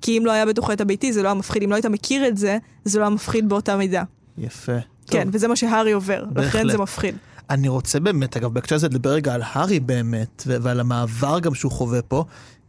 כי 0.00 0.18
אם 0.18 0.26
לא 0.26 0.32
היה 0.32 0.46
בתוכו 0.46 0.72
את 0.72 0.80
הביתי, 0.80 1.12
זה 1.12 1.22
לא 1.22 1.28
היה 1.28 1.34
מפחיד. 1.34 1.62
אם 1.62 1.70
לא 1.70 1.74
היית 1.74 1.86
מכיר 1.86 2.28
את 2.28 2.36
זה, 2.36 2.58
זה 2.84 2.98
לא 2.98 3.04
היה 3.04 3.10
מפחיד 3.10 3.48
באותה 3.48 3.76
מידה. 3.76 4.02
יפה. 4.38 4.72
כן, 5.06 5.24
טוב, 5.24 5.34
וזה 5.34 5.48
מה 5.48 5.56
שהארי 5.56 5.92
עובר, 5.92 6.22
לכן 6.22 6.34
בהחלט. 6.34 6.72
זה 6.72 6.78
מפחיד. 6.78 7.14
אני 7.50 7.68
רוצה 7.68 8.00
באמת, 8.00 8.36
אגב, 8.36 8.54
בהקשר 8.54 8.74
הזה 8.74 8.88
לדבר 8.88 9.10
רגע 9.10 9.34
על 9.34 9.42
הארי 9.44 9.80
באמת, 9.80 10.42
ועל 10.46 10.80
המעבר 10.80 11.40
גם 11.40 11.54
שהוא 11.54 11.72
חווה 11.72 12.02
פה, 12.02 12.24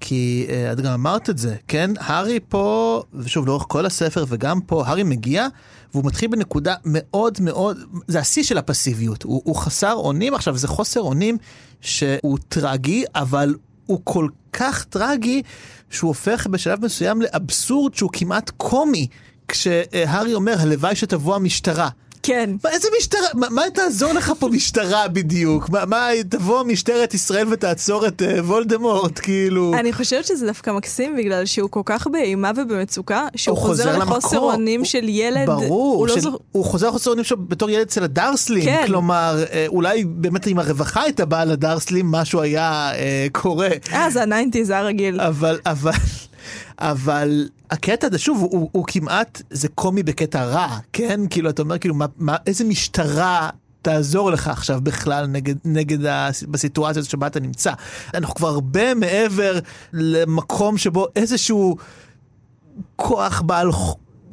כי 0.05 0.47
uh, 0.47 0.73
את 0.73 0.81
גם 0.81 0.93
אמרת 0.93 1.29
את 1.29 1.37
זה, 1.37 1.55
כן? 1.67 1.91
הארי 1.99 2.39
פה, 2.49 3.03
ושוב, 3.13 3.47
לאורך 3.47 3.65
כל 3.67 3.85
הספר 3.85 4.25
וגם 4.27 4.61
פה, 4.61 4.83
הארי 4.85 5.03
מגיע, 5.03 5.47
והוא 5.93 6.05
מתחיל 6.05 6.29
בנקודה 6.29 6.75
מאוד 6.85 7.37
מאוד, 7.41 7.77
זה 8.07 8.19
השיא 8.19 8.43
של 8.43 8.57
הפסיביות. 8.57 9.23
הוא, 9.23 9.41
הוא 9.45 9.55
חסר 9.55 9.93
אונים, 9.93 10.33
עכשיו 10.33 10.57
זה 10.57 10.67
חוסר 10.67 11.01
אונים 11.01 11.37
שהוא 11.81 12.37
טרגי, 12.49 13.03
אבל 13.15 13.55
הוא 13.85 13.99
כל 14.03 14.27
כך 14.53 14.83
טרגי, 14.83 15.41
שהוא 15.89 16.07
הופך 16.07 16.47
בשלב 16.47 16.85
מסוים 16.85 17.21
לאבסורד 17.21 17.93
שהוא 17.93 18.09
כמעט 18.13 18.49
קומי. 18.57 19.07
כשהארי 19.47 20.33
אומר, 20.33 20.55
הלוואי 20.59 20.95
שתבוא 20.95 21.35
המשטרה. 21.35 21.89
כן. 22.23 22.49
מה, 22.63 22.69
איזה 22.69 22.87
משטרה? 22.99 23.27
מה, 23.33 23.47
מה 23.51 23.61
תעזור 23.73 24.13
לך 24.13 24.33
פה 24.39 24.47
משטרה 24.47 25.07
בדיוק? 25.07 25.69
מה, 25.69 25.85
מה 25.85 26.07
תבוא 26.29 26.63
משטרת 26.63 27.13
ישראל 27.13 27.47
ותעצור 27.53 28.07
את 28.07 28.21
uh, 28.21 28.25
וולדמורט, 28.39 29.19
כאילו... 29.23 29.73
אני 29.79 29.93
חושבת 29.93 30.25
שזה 30.25 30.45
דווקא 30.45 30.71
מקסים 30.71 31.15
בגלל 31.15 31.45
שהוא 31.45 31.69
כל 31.69 31.81
כך 31.85 32.07
באימה 32.07 32.51
ובמצוקה, 32.55 33.27
שהוא 33.35 33.57
הוא 33.57 33.65
חוזר 33.67 33.97
לחוסר. 33.97 34.37
אונים 34.39 34.79
הוא- 34.79 34.85
של 34.87 35.09
ילד. 35.09 35.45
ברור, 35.45 35.95
הוא 35.97 36.07
לא 36.07 36.13
של, 36.15 36.21
זוכ- 36.21 36.39
הוא 36.51 36.65
חוזר 36.65 36.87
לחוסר 36.87 37.09
אונים 37.11 37.23
שלו 37.25 37.37
בתור 37.37 37.69
ילד 37.69 37.81
אצל 37.81 38.03
הדרסלים, 38.03 38.63
כן. 38.63 38.83
כלומר, 38.87 39.43
אה, 39.53 39.65
אולי 39.67 40.03
באמת 40.05 40.47
אם 40.47 40.59
הרווחה 40.59 41.01
הייתה 41.01 41.25
באה 41.25 41.45
לדרסלים, 41.45 42.11
משהו 42.11 42.41
היה 42.41 42.91
אה, 42.95 43.27
קורה. 43.31 43.69
אה, 43.93 44.09
זה 44.09 44.21
הניינטי, 44.23 44.65
זה 44.65 44.77
הרגיל. 44.77 45.21
אבל, 45.21 45.59
אבל, 45.65 45.91
אבל 46.79 47.49
הקטע 47.71 48.07
הזה, 48.07 48.17
שוב, 48.17 48.41
הוא, 48.41 48.49
הוא, 48.51 48.69
הוא 48.71 48.85
כמעט, 48.87 49.41
זה 49.49 49.67
קומי 49.67 50.03
בקטע 50.03 50.43
רע, 50.43 50.77
כן? 50.93 51.19
כאילו, 51.29 51.49
אתה 51.49 51.61
אומר, 51.61 51.77
כאילו, 51.77 51.95
מה, 51.95 52.05
מה, 52.17 52.35
איזה 52.47 52.63
משטרה 52.63 53.49
תעזור 53.81 54.31
לך 54.31 54.47
עכשיו 54.47 54.79
בכלל 54.83 55.27
נגד, 55.27 55.55
נגד 55.65 56.05
ה, 56.05 56.29
בסיטואציה 56.47 57.03
שבה 57.03 57.27
אתה 57.27 57.39
נמצא. 57.39 57.73
אנחנו 58.13 58.35
כבר 58.35 58.47
הרבה 58.47 58.93
מעבר 58.93 59.59
למקום 59.93 60.77
שבו 60.77 61.07
איזשהו 61.15 61.75
כוח 62.95 63.41
בעל 63.41 63.69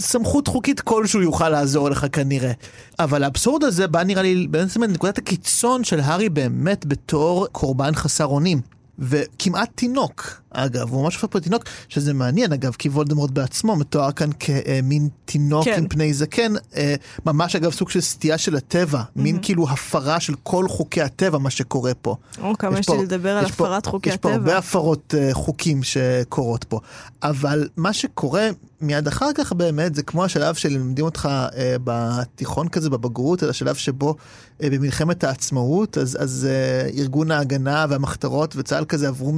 סמכות 0.00 0.48
חוקית 0.48 0.80
כלשהו 0.80 1.22
יוכל 1.22 1.48
לעזור 1.48 1.90
לך 1.90 2.06
כנראה. 2.12 2.52
אבל 2.98 3.24
האבסורד 3.24 3.64
הזה 3.64 3.86
בא 3.86 4.02
נראה 4.02 4.22
לי 4.22 4.46
בעצם 4.50 4.80
מנקודת 4.80 5.18
הקיצון 5.18 5.84
של 5.84 6.00
הארי 6.00 6.28
באמת 6.28 6.86
בתור 6.86 7.46
קורבן 7.52 7.94
חסר 7.94 8.26
אונים. 8.26 8.60
וכמעט 9.00 9.70
תינוק, 9.74 10.40
אגב, 10.50 10.90
הוא 10.90 11.02
ממש 11.02 11.14
הופך 11.14 11.28
פה 11.32 11.40
תינוק, 11.40 11.64
שזה 11.88 12.14
מעניין 12.14 12.52
אגב, 12.52 12.72
כי 12.78 12.88
וולדמורט 12.88 13.30
בעצמו 13.30 13.76
מתואר 13.76 14.12
כאן 14.12 14.30
כמין 14.40 15.08
תינוק 15.24 15.64
כן. 15.64 15.74
עם 15.78 15.88
פני 15.88 16.14
זקן, 16.14 16.52
אה, 16.76 16.94
ממש 17.26 17.56
אגב 17.56 17.72
סוג 17.72 17.90
של 17.90 18.00
סטייה 18.00 18.38
של 18.38 18.56
הטבע, 18.56 19.02
מין 19.16 19.38
כאילו 19.42 19.68
הפרה 19.68 20.20
של 20.20 20.34
כל 20.42 20.68
חוקי 20.68 21.02
הטבע, 21.02 21.38
מה 21.38 21.50
שקורה 21.50 21.92
פה. 21.94 22.16
או, 22.42 22.58
כמה 22.58 22.78
יש 22.78 22.88
לי 22.88 23.02
לדבר 23.02 23.36
על 23.36 23.44
יש 23.44 23.52
פה- 23.52 23.66
הפרת 23.66 23.86
חוקי 23.86 24.10
יש 24.10 24.16
פה 24.16 24.32
הרבה 24.32 24.42
הטבע. 24.44 24.58
הפרות 24.58 25.14
uh, 25.14 25.34
חוקים 25.34 25.82
שקורות 25.82 26.64
פה. 26.64 26.80
אבל 27.22 27.68
מה 27.76 27.92
שקורה 27.92 28.48
מיד 28.80 29.06
אחר 29.08 29.32
כך 29.34 29.52
באמת, 29.52 29.94
זה 29.94 30.02
כמו 30.02 30.24
השלב 30.24 30.54
שלמדים 30.54 31.04
אותך 31.04 31.28
uh, 31.50 31.54
בתיכון 31.84 32.68
כזה, 32.68 32.90
בבגרות, 32.90 33.42
על 33.42 33.50
השלב 33.50 33.74
שבו 33.74 34.14
uh, 34.60 34.62
במלחמת 34.70 35.24
העצמאות, 35.24 35.98
אז, 35.98 36.16
אז 36.20 36.48
uh, 36.92 36.98
ארגון 36.98 37.30
ההגנה 37.30 37.86
והמחתרות 37.88 38.54
וצה"ל 38.56 38.84
כזה 38.90 39.08
עברו 39.08 39.32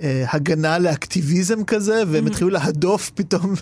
מהגנה 0.00 0.78
לאקטיביזם 0.78 1.64
כזה, 1.64 2.02
והם 2.08 2.26
התחילו 2.26 2.50
להדוף 2.50 3.10
פתאום 3.14 3.54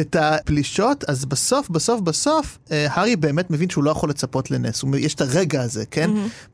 את 0.00 0.16
הפלישות, 0.20 1.04
אז 1.04 1.24
בסוף, 1.24 1.68
בסוף, 1.68 2.00
בסוף, 2.00 2.58
uh, 2.66 2.70
הארי 2.90 3.16
באמת 3.16 3.50
מבין 3.50 3.70
שהוא 3.70 3.84
לא 3.84 3.90
יכול 3.90 4.10
לצפות 4.10 4.50
לנס. 4.50 4.84
יש 4.98 5.14
את 5.14 5.20
הרגע 5.20 5.62
הזה, 5.62 5.84
כן? 5.90 6.10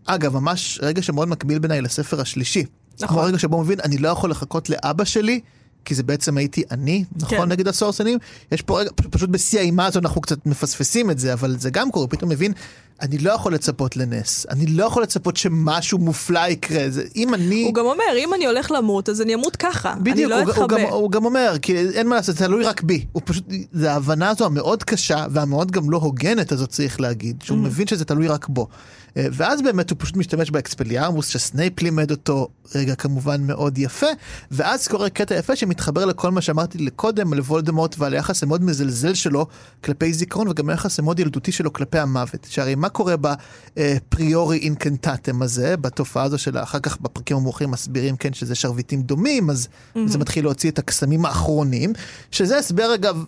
אגב, 0.07 0.35
ממש 0.35 0.79
רגע 0.83 1.03
שמאוד 1.03 1.29
מקביל 1.29 1.59
בעיניי 1.59 1.81
לספר 1.81 2.21
השלישי. 2.21 2.65
נכון. 3.01 3.19
הרגע 3.19 3.39
שבו 3.39 3.57
הוא 3.57 3.65
מבין, 3.65 3.81
אני 3.85 3.99
לא 3.99 4.09
יכול 4.09 4.31
לחכות 4.31 4.71
לאבא 4.71 5.05
שלי, 5.05 5.41
כי 5.85 5.95
זה 5.95 6.03
בעצם 6.03 6.37
הייתי 6.37 6.63
אני, 6.71 7.05
נכון, 7.17 7.39
כן. 7.39 7.49
נגד 7.49 7.69
הסורסנים? 7.69 8.19
יש 8.53 8.63
פה 8.63 8.81
רגע, 8.81 8.91
פשוט, 9.11 9.31
בשיא 9.31 9.59
האימה 9.59 9.87
הזו 9.87 9.99
אנחנו 9.99 10.21
קצת 10.21 10.47
מפספסים 10.47 11.11
את 11.11 11.19
זה, 11.19 11.33
אבל 11.33 11.57
זה 11.59 11.71
גם 11.71 11.91
קורה, 11.91 12.07
פתאום 12.07 12.31
מבין, 12.31 12.53
אני 13.01 13.19
לא 13.19 13.33
יכול 13.33 13.55
לצפות 13.55 13.97
לנס, 13.97 14.47
אני 14.51 14.67
לא 14.67 14.85
יכול 14.85 15.03
לצפות 15.03 15.37
שמשהו 15.37 15.99
מופלא 15.99 16.49
יקרה, 16.49 16.91
זה, 16.91 17.03
אם 17.17 17.35
אני... 17.35 17.65
הוא 17.65 17.75
גם 17.75 17.85
אומר, 17.85 18.05
אם 18.19 18.35
אני 18.35 18.47
הולך 18.47 18.71
למות, 18.71 19.09
אז 19.09 19.21
אני 19.21 19.35
אמות 19.35 19.57
ככה. 19.57 19.93
אני 19.93 20.01
בדיוק, 20.01 20.31
לא 20.31 20.41
הוא, 20.41 20.53
הוא, 20.53 20.69
גם, 20.69 20.79
אתחבא. 20.79 20.95
הוא 20.95 21.11
גם 21.11 21.25
אומר, 21.25 21.57
כי 21.63 21.77
אין 21.77 22.09
מה 22.09 22.17
לעשות, 22.17 22.37
זה 22.37 22.45
תלוי 22.45 22.65
רק 22.65 22.83
בי. 22.83 23.07
הוא 23.13 23.23
פשוט, 23.25 23.45
זה 23.73 23.93
ההבנה 23.93 24.31
הזו 24.31 24.47
המאוד 24.47 24.83
קשה 24.83 25.27
והמאוד 25.31 25.71
גם 25.71 25.91
לא 25.91 25.97
הוגנת 25.97 26.53
הזאת 26.53 26.69
צריך 26.69 27.01
להגיד, 27.01 27.43
שהוא 27.43 27.59
מבין 27.59 27.87
שזה 27.87 28.05
תלוי 28.05 28.29
רק 28.29 28.49
בו. 28.49 28.69
אה, 29.17 29.27
ואז 29.33 29.63
באמת 29.63 29.91
הוא 29.91 29.99
פשוט 30.01 30.17
משתמש 30.17 30.51
באקספליארמוס 30.51 31.29
שסנייפ 31.29 31.83
לימד 31.83 32.11
אותו, 32.11 32.49
רגע 32.75 32.95
כמובן 32.95 33.47
מאוד 33.47 33.79
יפה, 33.79 34.07
ואז 34.51 34.89
קורה 34.89 35.11
קטע 35.11 35.35
יפה 35.35 35.57
שמתחבר 35.57 36.05
לכל 36.05 36.31
מה 36.31 36.41
שאמרתי 36.41 36.79
לקודם 36.79 37.33
על 37.33 37.41
וולדמורט 37.41 37.95
ועל 37.99 38.15
היחס 38.15 38.43
המאוד 38.43 38.63
מזלזל 38.63 39.15
שלו 39.15 39.47
כלפי 39.85 40.13
זיכרון 40.13 40.49
וגם 40.49 40.69
היחס 40.69 40.99
המאוד 40.99 41.21
ילדותי 41.21 41.53
שלו 41.53 41.73
כלפי 41.73 41.99
המוות. 41.99 42.47
שהרי 42.51 42.75
מה 42.85 42.89
קורה 42.89 43.15
בפריורי 43.77 44.59
אינקנטטם 44.59 45.43
הזה, 45.43 45.77
בתופעה 45.77 46.23
הזו 46.25 46.39
של 46.39 46.59
אחר 46.59 46.79
כך 46.79 47.01
בפרקים 47.01 47.37
המאוחרים 47.37 47.71
מסבירים 47.71 48.17
כן 48.17 48.33
שזה 48.33 48.55
שרביטים 48.55 49.03
דומים, 49.03 49.51
אז 49.51 49.69
זה 50.07 50.19
מתחיל 50.19 50.45
להוציא 50.45 50.71
את 50.71 50.79
הקסמים 50.79 51.25
האחרונים, 51.25 51.93
שזה 52.31 52.59
הסבר 52.59 52.95
אגב. 52.95 53.25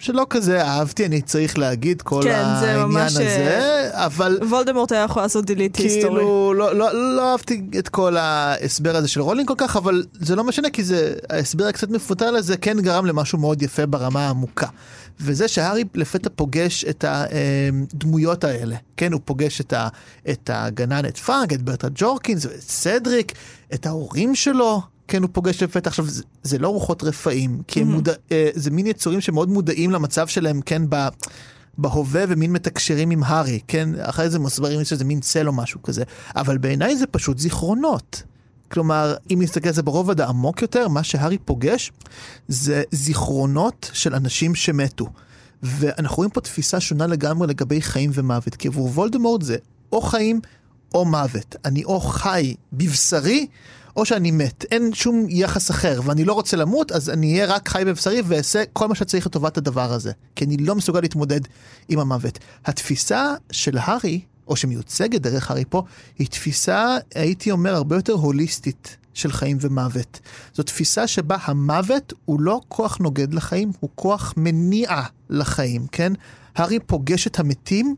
שלא 0.00 0.26
כזה 0.30 0.62
אהבתי, 0.62 1.06
אני 1.06 1.22
צריך 1.22 1.58
להגיד, 1.58 2.02
כל 2.02 2.20
כן, 2.22 2.30
העניין 2.30 2.78
ממש, 2.78 3.12
הזה, 3.12 3.90
אבל 3.92 4.38
וולדמורט 4.48 4.92
היה 4.92 5.02
יכול 5.02 5.22
לעשות 5.22 5.44
דילית 5.44 5.76
היסטורי. 5.76 6.16
כאילו, 6.16 6.54
לא, 6.54 6.74
לא, 6.74 7.16
לא 7.16 7.32
אהבתי 7.32 7.66
את 7.78 7.88
כל 7.88 8.16
ההסבר 8.16 8.96
הזה 8.96 9.08
של 9.08 9.20
רולינג 9.20 9.48
כל 9.48 9.54
כך, 9.56 9.76
אבל 9.76 10.04
זה 10.12 10.36
לא 10.36 10.44
משנה, 10.44 10.70
כי 10.70 10.84
זה, 10.84 11.14
ההסבר 11.30 11.66
הקצת 11.66 11.90
מפותל 11.90 12.36
הזה 12.36 12.56
כן 12.56 12.80
גרם 12.80 13.06
למשהו 13.06 13.38
מאוד 13.38 13.62
יפה 13.62 13.86
ברמה 13.86 14.26
העמוקה. 14.26 14.66
וזה 15.20 15.48
שהארי 15.48 15.84
לפתע 15.94 16.30
פוגש 16.36 16.84
את 16.84 17.04
הדמויות 17.08 18.44
האלה, 18.44 18.76
כן, 18.96 19.12
הוא 19.12 19.20
פוגש 19.24 19.60
את, 19.60 19.72
ה, 19.72 19.88
את 20.30 20.50
הגנן, 20.52 21.04
את 21.04 21.18
פרנק, 21.18 21.54
את 21.54 21.62
ברטה 21.62 21.88
ג'ורקינס, 21.94 22.46
את 22.46 22.60
סדריק, 22.60 23.32
את 23.74 23.86
ההורים 23.86 24.34
שלו. 24.34 24.82
כן, 25.08 25.22
הוא 25.22 25.30
פוגש 25.32 25.62
לפתע. 25.62 25.90
עכשיו, 25.90 26.06
זה, 26.06 26.22
זה 26.42 26.58
לא 26.58 26.68
רוחות 26.68 27.04
רפאים, 27.04 27.62
כי 27.66 27.80
הם 27.80 27.92
מודע, 27.92 28.12
אה, 28.32 28.50
זה 28.54 28.70
מין 28.70 28.86
יצורים 28.86 29.20
שמאוד 29.20 29.48
מודעים 29.48 29.90
למצב 29.90 30.26
שלהם, 30.26 30.60
כן, 30.60 30.82
ב... 30.88 31.08
בהווה 31.78 32.24
ומין 32.28 32.52
מתקשרים 32.52 33.10
עם 33.10 33.22
הארי, 33.22 33.60
כן? 33.68 33.88
אחרי 34.00 34.30
זה 34.30 34.38
מסברים 34.38 34.84
שזה 34.84 35.04
מין 35.04 35.20
צל 35.20 35.48
או 35.48 35.52
משהו 35.52 35.82
כזה. 35.82 36.02
אבל 36.36 36.58
בעיניי 36.58 36.96
זה 36.96 37.06
פשוט 37.06 37.38
זיכרונות. 37.38 38.22
כלומר, 38.70 39.14
אם 39.30 39.38
נסתכל 39.42 39.68
על 39.68 39.74
זה 39.74 39.82
ברובד 39.82 40.20
העמוק 40.20 40.62
יותר, 40.62 40.88
מה 40.88 41.02
שהארי 41.02 41.38
פוגש 41.38 41.92
זה 42.48 42.82
זיכרונות 42.92 43.90
של 43.92 44.14
אנשים 44.14 44.54
שמתו. 44.54 45.06
ואנחנו 45.62 46.16
רואים 46.16 46.30
פה 46.30 46.40
תפיסה 46.40 46.80
שונה 46.80 47.06
לגמרי 47.06 47.46
לגבי 47.46 47.82
חיים 47.82 48.10
ומוות, 48.14 48.54
כי 48.54 48.68
עבור 48.68 48.86
וולדמורט 48.86 49.42
זה 49.42 49.56
או 49.92 50.00
חיים 50.00 50.40
או 50.94 51.04
מוות. 51.04 51.56
אני 51.64 51.84
או 51.84 52.00
חי 52.00 52.54
בבשרי, 52.72 53.46
או 53.96 54.04
שאני 54.04 54.30
מת. 54.30 54.64
אין 54.70 54.90
שום 54.94 55.26
יחס 55.28 55.70
אחר, 55.70 56.00
ואני 56.04 56.24
לא 56.24 56.32
רוצה 56.32 56.56
למות, 56.56 56.92
אז 56.92 57.10
אני 57.10 57.32
אהיה 57.32 57.46
רק 57.46 57.68
חי 57.68 57.82
בבשרי 57.86 58.22
ואעשה 58.24 58.62
כל 58.72 58.88
מה 58.88 58.94
שצריך 58.94 59.26
לטובת 59.26 59.56
הדבר 59.56 59.92
הזה. 59.92 60.12
כי 60.36 60.44
אני 60.44 60.56
לא 60.56 60.74
מסוגל 60.74 61.00
להתמודד 61.00 61.40
עם 61.88 61.98
המוות. 61.98 62.38
התפיסה 62.64 63.34
של 63.50 63.78
הארי, 63.78 64.20
או 64.48 64.56
שמיוצגת 64.56 65.20
דרך 65.20 65.50
הארי 65.50 65.64
פה, 65.68 65.82
היא 66.18 66.26
תפיסה, 66.26 66.96
הייתי 67.14 67.50
אומר, 67.50 67.74
הרבה 67.74 67.96
יותר 67.96 68.12
הוליסטית 68.12 68.96
של 69.14 69.32
חיים 69.32 69.58
ומוות. 69.60 70.20
זו 70.54 70.62
תפיסה 70.62 71.06
שבה 71.06 71.36
המוות 71.42 72.12
הוא 72.24 72.40
לא 72.40 72.60
כוח 72.68 72.98
נוגד 72.98 73.34
לחיים, 73.34 73.72
הוא 73.80 73.90
כוח 73.94 74.34
מניע 74.36 75.02
לחיים, 75.30 75.86
כן? 75.92 76.12
הארי 76.60 76.78
פוגש 76.78 77.26
את 77.26 77.38
המתים 77.38 77.94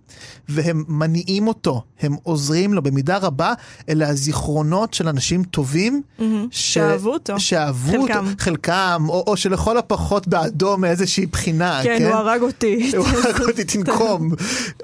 והם 0.48 0.84
מניעים 0.88 1.48
אותו, 1.48 1.82
הם 2.00 2.16
עוזרים 2.22 2.74
לו 2.74 2.82
במידה 2.82 3.18
רבה, 3.18 3.54
אלה 3.88 4.08
הזיכרונות 4.08 4.94
של 4.94 5.08
אנשים 5.08 5.44
טובים. 5.44 6.02
ש... 6.50 6.74
שאהבו 6.74 7.12
אותו. 7.12 7.40
שאהבו 7.40 7.90
חלקם. 7.90 8.26
אותו, 8.26 8.36
חלקם, 8.38 9.06
או, 9.08 9.24
או 9.26 9.36
שלכל 9.36 9.78
הפחות 9.78 10.28
בעדו 10.28 10.76
מאיזושהי 10.76 11.26
בחינה, 11.26 11.80
כן, 11.82 11.98
כן? 11.98 12.04
הוא 12.04 12.14
הרג 12.14 12.42
אותי. 12.42 12.90
הוא 12.96 13.06
הרג 13.06 13.40
אותי 13.40 13.64
תנקום. 13.64 14.30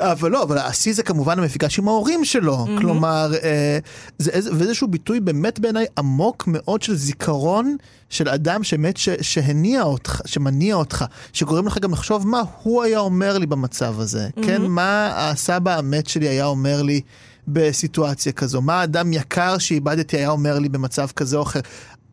אבל 0.00 0.30
לא, 0.30 0.42
אבל 0.42 0.58
השיא 0.58 0.94
זה 0.94 1.02
כמובן 1.02 1.38
המפגש 1.38 1.78
עם 1.78 1.88
ההורים 1.88 2.24
שלו. 2.24 2.66
כלומר, 2.78 3.32
אה, 3.42 3.78
זה 4.18 4.30
ואיזשהו 4.58 4.88
ביטוי 4.88 5.20
באמת 5.20 5.58
בעיניי 5.60 5.86
עמוק 5.98 6.44
מאוד 6.46 6.82
של 6.82 6.94
זיכרון 6.94 7.76
של 8.10 8.28
אדם 8.28 8.62
שמת, 8.64 8.96
ש- 8.96 9.08
שהניע 9.20 9.82
אותך, 9.82 10.20
שמניע 10.24 10.74
אותך, 10.74 11.04
שגורם 11.32 11.66
לך 11.66 11.78
גם 11.78 11.92
לחשוב 11.92 12.26
מה 12.26 12.42
הוא 12.62 12.82
היה 12.82 12.98
אומר 12.98 13.38
לי 13.38 13.46
במצב 13.46 14.00
הזה. 14.00 14.28
כן, 14.42 14.62
מה 14.62 15.12
הסבא 15.14 15.78
המת 15.78 16.06
שלי 16.06 16.28
היה 16.28 16.46
אומר 16.46 16.82
לי. 16.82 17.00
בסיטואציה 17.48 18.32
כזו, 18.32 18.60
מה 18.60 18.84
אדם 18.84 19.12
יקר 19.12 19.58
שאיבדתי 19.58 20.16
היה 20.16 20.30
אומר 20.30 20.58
לי 20.58 20.68
במצב 20.68 21.06
כזה 21.16 21.36
או 21.36 21.42
אחר. 21.42 21.60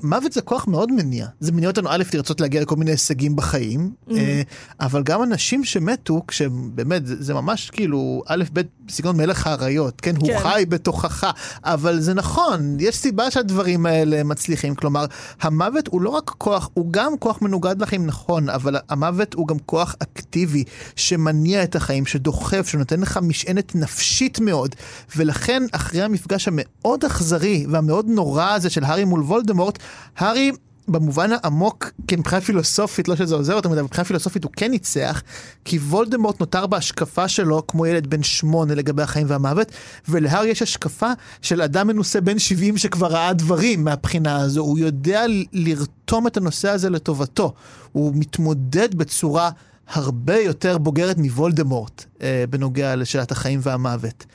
מוות 0.04 0.34
זה 0.34 0.42
כוח 0.42 0.68
מאוד 0.68 0.92
מניע. 0.92 1.28
זה 1.40 1.52
מניע 1.52 1.70
אותנו 1.70 1.90
א', 1.90 2.04
לרצות 2.14 2.42
להגיע 2.42 2.62
לכל 2.62 2.76
מיני 2.76 2.92
הישגים 2.92 3.36
בחיים, 3.36 3.92
אה, 4.12 4.42
אבל 4.80 5.04
גם 5.04 5.24
אנשים 5.24 5.64
שמתו, 5.64 6.22
כשבאמת, 6.28 7.08
זה, 7.08 7.24
זה 7.24 7.34
ממש 7.34 7.70
כאילו 7.70 8.24
א', 8.28 8.44
ב', 8.54 8.62
בסגנון 8.86 9.18
מלך 9.18 9.48
האריות, 9.48 10.02
כן? 10.02 10.16
הוא 10.16 10.28
כן. 10.28 10.40
חי 10.40 10.66
בתוכך, 10.70 11.32
אבל 11.64 12.00
זה 12.00 12.14
נכון, 12.14 12.78
יש 12.80 12.96
סיבה 12.96 13.32
שהדברים 13.32 13.86
האלה 13.86 14.24
מצליחים. 14.24 14.76
כלומר, 14.76 15.06
המוות 15.42 15.88
הוא 15.88 16.02
לא 16.02 16.10
רק 16.10 16.30
כוח, 16.38 16.70
הוא 16.74 16.88
גם 16.92 17.18
כוח 17.20 17.42
מנוגד 17.42 17.82
לחיים, 17.82 18.06
נכון, 18.06 18.50
אבל 18.50 18.76
המוות 18.90 19.34
הוא 19.34 19.48
גם 19.48 19.60
כוח 19.66 19.96
אקטיבי, 20.00 20.64
שמניע 20.96 21.64
את 21.64 21.76
החיים, 21.76 22.06
שדוחף, 22.06 22.68
שנותן 22.68 23.00
לך 23.00 23.20
משענת 23.22 23.76
נפשית 23.76 24.40
מאוד, 24.40 24.76
ולכן 25.16 25.64
אחרי 25.72 26.02
המפגש 26.02 26.48
המאוד 26.48 27.06
אכזרי 27.06 27.66
והמאוד 27.70 28.06
נורא 28.10 28.52
הזה 28.54 28.70
של 28.70 28.84
הארי 28.84 29.06
מול 29.06 29.22
וולדמורט, 29.22 29.80
הארי 30.18 30.52
במובן 30.88 31.30
העמוק, 31.32 31.92
כן, 32.08 32.20
מבחינה 32.20 32.42
פילוסופית, 32.42 33.08
לא 33.08 33.16
שזה 33.16 33.36
עוזר 33.36 33.58
מדי, 33.58 33.68
אבל 33.68 33.82
מבחינה 33.82 34.06
פילוסופית 34.06 34.44
הוא 34.44 34.52
כן 34.56 34.72
ניצח, 34.72 35.22
כי 35.66 35.78
וולדמורט 35.78 36.40
נותר 36.40 36.68
בהשקפה 36.68 37.28
שלו 37.28 37.68
כמו 37.68 37.86
ילד 37.86 38.08
בן 38.08 38.24
שמונה 38.24 38.76
לגבי 38.76 39.04
החיים 39.04 39.28
והמוות, 39.30 39.72
ולהארי 40.10 40.48
יש 40.48 40.62
השקפה 40.62 41.12
של 41.42 41.62
אדם 41.62 41.88
מנוסה 41.88 42.22
בן 42.22 42.40
70 42.40 42.78
שכבר 42.78 43.08
ראה 43.08 43.34
דברים 43.34 43.84
מהבחינה 43.84 44.42
הזו, 44.42 44.62
הוא 44.62 44.80
יודע 44.80 45.24
לרתום 45.54 46.28
את 46.28 46.38
הנושא 46.38 46.70
הזה 46.70 46.90
לטובתו, 46.90 47.54
הוא 47.92 48.12
מתמודד 48.16 48.96
בצורה 48.96 49.50
הרבה 49.88 50.40
יותר 50.40 50.78
בוגרת 50.78 51.18
מוולדמורט 51.18 52.06
אה, 52.22 52.44
בנוגע 52.50 52.96
לשאלת 52.96 53.32
החיים 53.32 53.60
והמוות. 53.64 54.26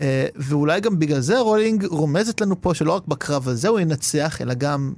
אה, 0.00 0.26
ואולי 0.36 0.80
גם 0.80 0.98
בגלל 0.98 1.20
זה 1.20 1.38
רולינג 1.38 1.84
רומזת 1.84 2.40
לנו 2.40 2.60
פה 2.60 2.74
שלא 2.74 2.92
רק 2.92 3.06
בקרב 3.06 3.48
הזה 3.48 3.68
הוא 3.68 3.80
ינצח, 3.80 4.40
אלא 4.40 4.54
גם 4.54 4.92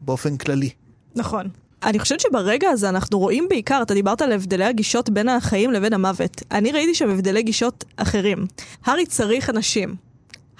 באופן 0.00 0.36
כללי. 0.36 0.70
נכון. 1.14 1.48
אני 1.82 1.98
חושבת 1.98 2.20
שברגע 2.20 2.68
הזה 2.68 2.88
אנחנו 2.88 3.18
רואים 3.18 3.46
בעיקר, 3.48 3.82
אתה 3.82 3.94
דיברת 3.94 4.22
על 4.22 4.32
הבדלי 4.32 4.64
הגישות 4.64 5.10
בין 5.10 5.28
החיים 5.28 5.72
לבין 5.72 5.92
המוות. 5.92 6.42
אני 6.50 6.72
ראיתי 6.72 6.94
שם 6.94 7.10
הבדלי 7.10 7.42
גישות 7.42 7.84
אחרים. 7.96 8.46
הארי 8.84 9.06
צריך 9.06 9.50
אנשים. 9.50 9.94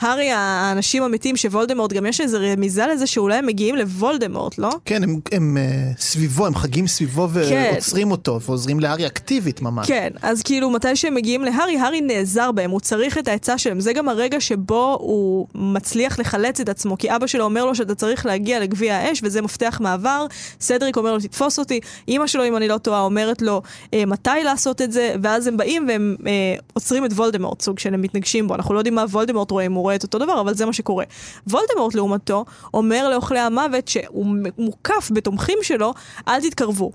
הארי, 0.02 0.30
האנשים 0.30 1.02
המתים 1.02 1.36
שוולדמורט, 1.36 1.92
גם 1.92 2.06
יש 2.06 2.20
איזו 2.20 2.38
רמיזה 2.40 2.86
לזה 2.86 3.06
שאולי 3.06 3.36
הם 3.36 3.46
מגיעים 3.46 3.76
לוולדמורט, 3.76 4.58
לא? 4.58 4.70
כן, 4.84 5.02
הם, 5.02 5.20
הם 5.32 5.56
uh, 5.56 6.00
סביבו, 6.00 6.46
הם 6.46 6.54
חגים 6.54 6.86
סביבו 6.86 7.28
כן. 7.28 7.70
ועוצרים 7.72 8.10
אותו, 8.10 8.40
ועוזרים 8.40 8.80
להארי 8.80 9.06
אקטיבית 9.06 9.62
ממש. 9.62 9.88
כן, 9.88 10.08
אז 10.22 10.42
כאילו 10.42 10.70
מתי 10.70 10.96
שהם 10.96 11.14
מגיעים 11.14 11.44
להארי, 11.44 11.78
הארי 11.78 12.00
נעזר 12.00 12.52
בהם, 12.52 12.70
הוא 12.70 12.80
צריך 12.80 13.18
את 13.18 13.28
העצה 13.28 13.58
שלהם. 13.58 13.80
זה 13.80 13.92
גם 13.92 14.08
הרגע 14.08 14.40
שבו 14.40 14.96
הוא 15.00 15.46
מצליח 15.54 16.18
לחלץ 16.18 16.60
את 16.60 16.68
עצמו, 16.68 16.98
כי 16.98 17.16
אבא 17.16 17.26
שלו 17.26 17.44
אומר 17.44 17.64
לו 17.64 17.74
שאתה 17.74 17.94
צריך 17.94 18.26
להגיע 18.26 18.60
לגביע 18.60 18.96
האש, 18.96 19.20
וזה 19.24 19.42
מפתח 19.42 19.78
מעבר. 19.80 20.26
סדריק 20.60 20.96
אומר 20.96 21.12
לו, 21.12 21.20
תתפוס 21.20 21.58
אותי. 21.58 21.80
אימא 22.08 22.26
שלו, 22.26 22.44
אם 22.44 22.56
אני 22.56 22.68
לא 22.68 22.78
טועה, 22.78 23.00
אומרת 23.00 23.42
לו 23.42 23.62
אה, 23.94 24.04
מתי 24.06 24.30
לעשות 24.44 24.82
את 24.82 24.92
זה, 24.92 25.14
ואז 25.22 25.46
הם 25.46 25.56
באים 25.56 25.86
והם 25.88 26.16
אה, 26.26 26.32
עוצרים 26.74 27.04
את 27.04 27.12
וולדמורט, 27.12 27.62
סוג 27.62 27.78
של 27.78 27.94
הם 27.94 28.02
מתנגשים 28.02 28.48
בו. 28.48 28.54
אנחנו 28.54 28.74
לא 28.74 28.78
יודעים 28.80 28.94
מה 28.94 29.04
וולדמורט 29.10 29.50
רואה, 29.50 29.66
אם 29.66 29.72
הוא 29.72 29.82
רואה 29.82 29.91
את 29.94 30.02
אותו 30.02 30.18
דבר, 30.18 30.40
אבל 30.40 30.55
זה 30.55 30.66
מה 30.66 30.72
שקורה. 30.72 31.05
וולדמורט, 31.46 31.94
לעומתו, 31.94 32.44
אומר 32.74 33.09
לאוכלי 33.09 33.38
המוות 33.38 33.88
שהוא 33.88 34.26
מוקף 34.59 35.11
בתומכים 35.14 35.59
שלו, 35.62 35.94
אל 36.28 36.40
תתקרבו. 36.40 36.92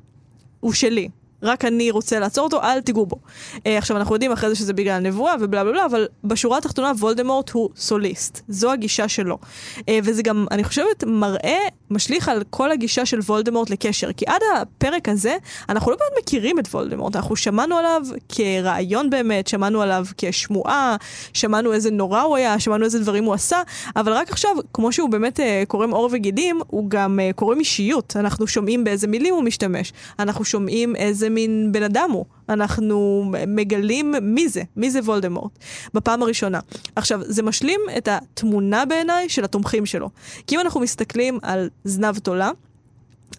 הוא 0.59 0.73
שלי. 0.73 1.09
רק 1.43 1.65
אני 1.65 1.91
רוצה 1.91 2.19
לעצור 2.19 2.43
אותו, 2.43 2.61
אל 2.61 2.81
תיגעו 2.81 3.05
בו. 3.05 3.15
Uh, 3.55 3.59
עכשיו, 3.65 3.97
אנחנו 3.97 4.15
יודעים 4.15 4.31
אחרי 4.31 4.49
זה 4.49 4.55
שזה 4.55 4.73
בגלל 4.73 4.99
נבואה 4.99 5.33
ובלה 5.39 5.63
בלה 5.63 5.73
בלה, 5.73 5.85
אבל 5.85 6.07
בשורה 6.23 6.57
התחתונה 6.57 6.91
וולדמורט 6.99 7.49
הוא 7.49 7.69
סוליסט. 7.75 8.41
זו 8.47 8.71
הגישה 8.71 9.07
שלו. 9.07 9.37
Uh, 9.77 9.81
וזה 10.03 10.23
גם, 10.23 10.45
אני 10.51 10.63
חושבת, 10.63 11.03
מראה, 11.03 11.59
משליך 11.89 12.29
על 12.29 12.43
כל 12.49 12.71
הגישה 12.71 13.05
של 13.05 13.19
וולדמורט 13.19 13.69
לקשר. 13.69 14.13
כי 14.13 14.25
עד 14.27 14.41
הפרק 14.55 15.09
הזה, 15.09 15.37
אנחנו 15.69 15.91
לא 15.91 15.97
באמת 15.97 16.23
מכירים 16.23 16.59
את 16.59 16.67
וולדמורט. 16.67 17.15
אנחנו 17.15 17.35
שמענו 17.35 17.77
עליו 17.77 18.01
כרעיון 18.29 19.09
באמת, 19.09 19.47
שמענו 19.47 19.81
עליו 19.81 20.05
כשמועה, 20.17 20.95
שמענו 21.33 21.73
איזה 21.73 21.91
נורא 21.91 22.21
הוא 22.21 22.35
היה, 22.35 22.59
שמענו 22.59 22.85
איזה 22.85 22.99
דברים 22.99 23.23
הוא 23.23 23.33
עשה, 23.33 23.61
אבל 23.95 24.13
רק 24.13 24.31
עכשיו, 24.31 24.51
כמו 24.73 24.91
שהוא 24.91 25.09
באמת 25.09 25.39
uh, 25.39 25.43
קורם 25.67 25.91
עור 25.91 26.09
וגידים, 26.11 26.59
הוא 26.67 26.89
גם 26.89 27.19
uh, 27.19 27.33
קורם 27.33 27.59
אישיות. 27.59 28.15
אנחנו 28.19 28.47
שומעים 28.47 28.83
באיזה 28.83 29.07
מילים 29.07 29.33
הוא 29.33 29.43
משתמש. 29.43 29.93
אנחנו 30.19 30.45
שומעים 30.45 30.95
איזה... 30.95 31.26
איזה 31.27 31.35
מין 31.35 31.71
בן 31.71 31.83
אדם 31.83 32.11
הוא. 32.11 32.25
אנחנו 32.49 33.25
מגלים 33.47 34.15
מי 34.21 34.49
זה, 34.49 34.61
מי 34.75 34.91
זה 34.91 34.99
וולדמורט, 34.99 35.51
בפעם 35.93 36.23
הראשונה. 36.23 36.59
עכשיו, 36.95 37.19
זה 37.23 37.43
משלים 37.43 37.79
את 37.97 38.07
התמונה 38.07 38.85
בעיניי 38.85 39.29
של 39.29 39.43
התומכים 39.43 39.85
שלו. 39.85 40.09
כי 40.47 40.55
אם 40.55 40.59
אנחנו 40.59 40.79
מסתכלים 40.79 41.39
על 41.41 41.69
זנב 41.83 42.17
תולה, 42.17 42.51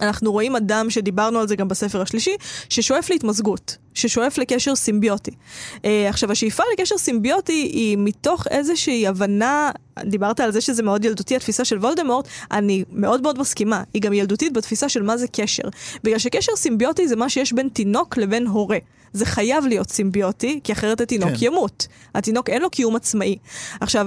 אנחנו 0.00 0.32
רואים 0.32 0.56
אדם 0.56 0.90
שדיברנו 0.90 1.38
על 1.38 1.48
זה 1.48 1.56
גם 1.56 1.68
בספר 1.68 2.02
השלישי, 2.02 2.36
ששואף 2.68 3.10
להתמזגות, 3.10 3.76
ששואף 3.94 4.38
לקשר 4.38 4.74
סימביוטי. 4.74 5.30
Uh, 5.76 5.80
עכשיו, 6.08 6.32
השאיפה 6.32 6.62
לקשר 6.72 6.98
סימביוטי 6.98 7.52
היא 7.52 7.96
מתוך 7.98 8.46
איזושהי 8.50 9.06
הבנה, 9.06 9.70
דיברת 10.04 10.40
על 10.40 10.52
זה 10.52 10.60
שזה 10.60 10.82
מאוד 10.82 11.04
ילדותי, 11.04 11.36
התפיסה 11.36 11.64
של 11.64 11.78
וולדמורט, 11.78 12.28
אני 12.50 12.84
מאוד 12.92 13.22
מאוד 13.22 13.38
מסכימה. 13.38 13.82
היא 13.94 14.02
גם 14.02 14.12
ילדותית 14.12 14.52
בתפיסה 14.52 14.88
של 14.88 15.02
מה 15.02 15.16
זה 15.16 15.26
קשר. 15.28 15.62
בגלל 16.04 16.18
שקשר 16.18 16.52
סימביוטי 16.56 17.08
זה 17.08 17.16
מה 17.16 17.28
שיש 17.28 17.52
בין 17.52 17.68
תינוק 17.68 18.16
לבין 18.16 18.46
הורה. 18.46 18.78
זה 19.12 19.26
חייב 19.26 19.66
להיות 19.66 19.90
סימביוטי, 19.90 20.60
כי 20.64 20.72
אחרת 20.72 21.00
התינוק 21.00 21.30
כן. 21.30 21.36
ימות. 21.40 21.86
התינוק 22.14 22.50
אין 22.50 22.62
לו 22.62 22.70
קיום 22.70 22.96
עצמאי. 22.96 23.36
עכשיו, 23.80 24.06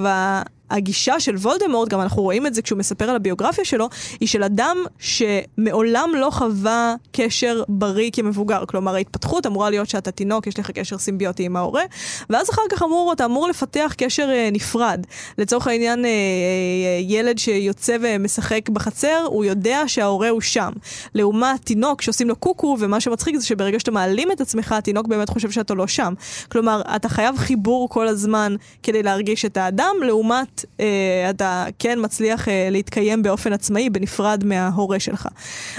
הגישה 0.72 1.20
של 1.20 1.36
וולדמורט, 1.36 1.90
גם 1.90 2.02
אנחנו 2.02 2.22
רואים 2.22 2.48
את 2.48 2.54
זה 2.54 2.62
כשהוא 2.62 2.80
מספר 2.80 3.10
על 3.10 3.16
הביוגרפיה 3.16 3.66
שלו, 3.66 3.90
היא 4.20 4.28
של 4.28 4.44
אדם 4.44 4.78
שמעולם 5.00 6.10
לא 6.16 6.30
חווה 6.32 6.96
קשר 7.12 7.64
בריא 7.68 8.10
כמבוגר. 8.14 8.66
כלומר, 8.66 8.96
ההתפתחות 8.96 9.46
אמורה 9.46 9.70
להיות 9.70 9.90
שאתה 9.90 10.12
תינוק, 10.12 10.48
יש 10.48 10.60
לך 10.60 10.72
קשר 10.72 10.98
סימביוטי 10.98 11.44
עם 11.44 11.56
ההורה, 11.56 11.84
ואז 12.30 12.50
אחר 12.50 12.62
כך 12.70 12.84
אמור, 12.84 13.14
אתה 13.14 13.26
אמור 13.26 13.48
לפתח 13.48 13.94
קשר 13.98 14.30
אה, 14.30 14.50
נפרד. 14.52 15.06
לצורך 15.38 15.68
העניין, 15.68 16.06
אה, 16.06 16.10
אה, 16.10 17.00
ילד 17.02 17.38
שיוצא 17.38 17.98
ומשחק 18.02 18.70
בחצר, 18.70 19.24
הוא 19.26 19.46
יודע 19.46 19.84
שההורה 19.88 20.30
הוא 20.30 20.42
שם. 20.42 20.72
לעומת 21.16 21.66
תינוק 21.66 22.02
שעושים 22.02 22.30
לו 22.30 22.36
קוקו, 22.36 22.78
ומה 22.80 23.00
שמצחיק 23.00 23.36
זה 23.36 23.46
שברגע 23.46 23.80
שאתה 23.80 23.92
מעלים 23.92 24.32
את 24.32 24.42
עצמך, 24.42 24.72
התינוק 24.72 25.08
באמת 25.08 25.30
חושב 25.30 25.52
שאתה 25.52 25.74
לא 25.74 25.88
שם. 25.88 26.14
כלומר, 26.52 26.82
אתה 26.96 27.10
חייב 27.10 27.38
חיבור 27.38 27.90
כל 27.90 28.08
הזמן 28.08 28.56
כדי 28.84 29.04
להרגיש 29.04 29.46
את 29.46 29.58
האדם, 29.58 29.96
לעומת 30.06 30.61
אה, 30.80 31.30
אתה 31.30 31.66
כן 31.80 32.00
מצליח 32.02 32.50
אה, 32.50 32.68
להתקיים 32.72 33.24
באופן 33.24 33.54
עצמאי, 33.54 33.90
בנפרד 33.90 34.44
מההורה 34.46 35.00
שלך. 35.00 35.28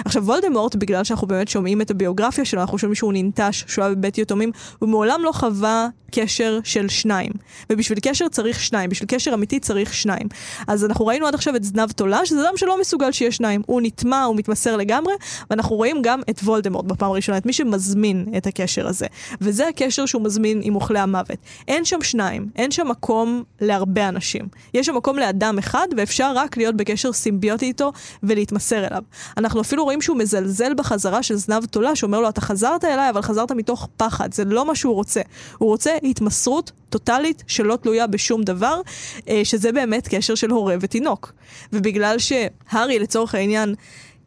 עכשיו, 0.04 0.24
וולדמורט, 0.24 0.76
בגלל 0.76 1.04
שאנחנו 1.04 1.26
באמת 1.26 1.48
שומעים 1.48 1.80
את 1.80 1.90
הביוגרפיה 1.90 2.44
שלו, 2.44 2.60
אנחנו 2.60 2.78
שומעים 2.78 2.94
שהוא 2.94 3.12
ננטש, 3.12 3.64
שהוא 3.66 3.84
היה 3.84 3.94
בבית 3.94 4.18
יתומים, 4.18 4.52
הוא 4.78 4.88
מעולם 4.88 5.20
לא 5.24 5.32
חווה 5.32 5.88
קשר 6.12 6.58
של 6.64 6.88
שניים. 6.88 7.32
ובשביל 7.70 7.98
קשר 8.02 8.28
צריך 8.28 8.60
שניים, 8.60 8.90
בשביל 8.90 9.08
קשר 9.08 9.34
אמיתי 9.34 9.60
צריך 9.60 9.94
שניים. 9.94 10.28
אז 10.68 10.84
אנחנו 10.84 11.06
ראינו 11.06 11.26
עד 11.26 11.34
עכשיו 11.34 11.56
את 11.56 11.64
זנב 11.64 11.90
תולה, 11.92 12.26
שזה 12.26 12.42
אדם 12.42 12.56
שלא 12.56 12.80
מסוגל 12.80 13.12
שיהיה 13.12 13.32
שניים. 13.32 13.62
הוא 13.66 13.80
נטמע, 13.82 14.24
הוא 14.24 14.36
מתמסר 14.36 14.76
לגמרי, 14.76 15.12
ואנחנו 15.50 15.76
רואים 15.76 16.02
גם 16.02 16.20
את 16.30 16.40
וולדמורט 16.40 16.84
בפעם 16.84 17.10
הראשונה, 17.10 17.38
את 17.38 17.46
מי 17.46 17.52
שמזמין 17.52 18.26
את 18.36 18.46
הקשר 18.46 18.88
הזה. 18.88 19.06
וזה 19.40 19.68
הקשר 19.68 20.06
שהוא 20.06 20.22
מזמין 20.22 20.60
עם 20.62 20.74
אוכלי 20.74 20.98
המוות. 20.98 21.38
אין 21.68 21.84
שם 21.84 22.02
שניים, 22.02 22.48
אין 22.56 22.70
שם 22.70 22.88
מקום 22.88 23.42
להרבה 23.60 24.08
אנשים. 24.08 24.48
יש 24.74 24.86
שם 24.86 24.96
מקום 24.96 25.18
לאדם 25.18 25.58
אחד, 25.58 25.86
ואפשר 25.96 26.32
רק 26.36 26.56
להיות 26.56 26.76
בקשר 26.76 27.12
סימביוטי 27.12 27.66
איתו 27.66 27.92
ולהתמסר 28.22 28.86
אליו. 28.86 29.02
אנחנו 29.36 29.60
אפילו 29.60 29.84
רואים 29.84 30.02
שהוא 30.02 30.16
מזלזל 30.16 30.74
בחזרה 30.74 31.22
של 31.22 31.36
זנב 31.36 31.64
תולה, 31.64 31.96
שאומר 31.96 32.20
לו, 32.20 32.28
אתה 32.28 32.40
חזרת 32.40 32.84
אליי, 32.84 33.10
אבל 33.10 33.22
חזרת 33.22 33.52
מתוך 33.52 33.88
פחד, 33.96 34.34
זה 34.34 34.44
לא 34.44 34.66
מה 34.66 34.74
שהוא 34.74 34.94
רוצה. 34.94 35.20
הוא 35.58 35.68
רוצה 35.68 35.90
התמסרות 36.02 36.72
טוטאלית 36.90 37.42
שלא 37.46 37.76
תלויה 37.76 38.06
בשום 38.06 38.42
דבר, 38.42 38.80
אה, 39.28 39.40
שזה 39.44 39.72
באמת 39.72 40.08
קשר 40.08 40.34
של 40.34 40.50
הורה 40.50 40.76
ותינוק. 40.80 41.32
ובגלל 41.72 42.16
שהארי, 42.18 42.98
לצורך 42.98 43.34
העניין, 43.34 43.74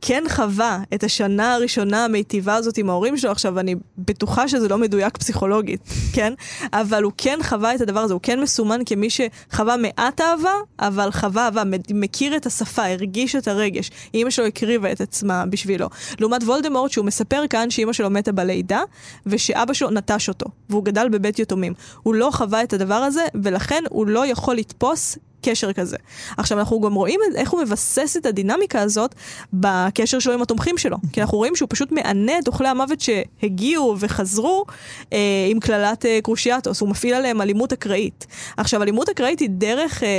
כן 0.01 0.23
חווה 0.29 0.79
את 0.93 1.03
השנה 1.03 1.53
הראשונה 1.53 2.05
המיטיבה 2.05 2.55
הזאת 2.55 2.77
עם 2.77 2.89
ההורים 2.89 3.17
שלו, 3.17 3.31
עכשיו 3.31 3.59
אני 3.59 3.75
בטוחה 3.97 4.47
שזה 4.47 4.67
לא 4.67 4.77
מדויק 4.77 5.17
פסיכולוגית, 5.17 5.81
כן? 6.15 6.33
אבל 6.73 7.03
הוא 7.03 7.11
כן 7.17 7.39
חווה 7.43 7.75
את 7.75 7.81
הדבר 7.81 7.99
הזה, 7.99 8.13
הוא 8.13 8.21
כן 8.23 8.41
מסומן 8.41 8.79
כמי 8.85 9.07
שחווה 9.09 9.77
מעט 9.77 10.21
אהבה, 10.21 10.53
אבל 10.79 11.11
חווה 11.11 11.45
אהבה, 11.45 11.63
מכיר 11.93 12.35
את 12.35 12.45
השפה, 12.45 12.85
הרגיש 12.85 13.35
את 13.35 13.47
הרגש. 13.47 13.91
אימא 14.13 14.29
שלו 14.29 14.45
הקריבה 14.45 14.91
את 14.91 15.01
עצמה 15.01 15.45
בשבילו. 15.45 15.87
לעומת 16.19 16.43
וולדמורט 16.43 16.91
שהוא 16.91 17.05
מספר 17.05 17.43
כאן 17.49 17.69
שאימא 17.69 17.93
שלו 17.93 18.09
מתה 18.09 18.31
בלידה, 18.31 18.81
ושאבא 19.25 19.73
שלו 19.73 19.89
נטש 19.89 20.29
אותו, 20.29 20.45
והוא 20.69 20.85
גדל 20.85 21.09
בבית 21.09 21.39
יתומים. 21.39 21.73
הוא 22.03 22.15
לא 22.15 22.29
חווה 22.33 22.63
את 22.63 22.73
הדבר 22.73 22.95
הזה, 22.95 23.25
ולכן 23.43 23.83
הוא 23.89 24.07
לא 24.07 24.25
יכול 24.25 24.55
לתפוס 24.55 25.17
קשר 25.49 25.73
כזה. 25.73 25.97
עכשיו, 26.37 26.59
אנחנו 26.59 26.81
גם 26.81 26.93
רואים 26.93 27.19
איך 27.35 27.51
הוא 27.51 27.61
מבסס 27.61 28.17
את 28.17 28.25
הדינמיקה 28.25 28.81
הזאת 28.81 29.15
בקשר 29.53 30.19
שלו 30.19 30.33
עם 30.33 30.41
התומכים 30.41 30.77
שלו. 30.77 30.97
כי 31.13 31.21
אנחנו 31.21 31.37
רואים 31.37 31.55
שהוא 31.55 31.67
פשוט 31.69 31.91
מענה 31.91 32.39
את 32.39 32.47
אוכלי 32.47 32.67
המוות 32.67 32.99
שהגיעו 33.01 33.95
וחזרו 33.99 34.65
אה, 35.13 35.17
עם 35.49 35.59
קללת 35.59 36.05
אה, 36.05 36.19
קרושיאטוס. 36.23 36.81
הוא 36.81 36.89
מפעיל 36.89 37.13
עליהם 37.13 37.41
אלימות 37.41 37.73
אקראית. 37.73 38.27
עכשיו, 38.57 38.83
אלימות 38.83 39.09
אקראית 39.09 39.39
היא 39.39 39.49
דרך 39.51 40.03
אה, 40.03 40.09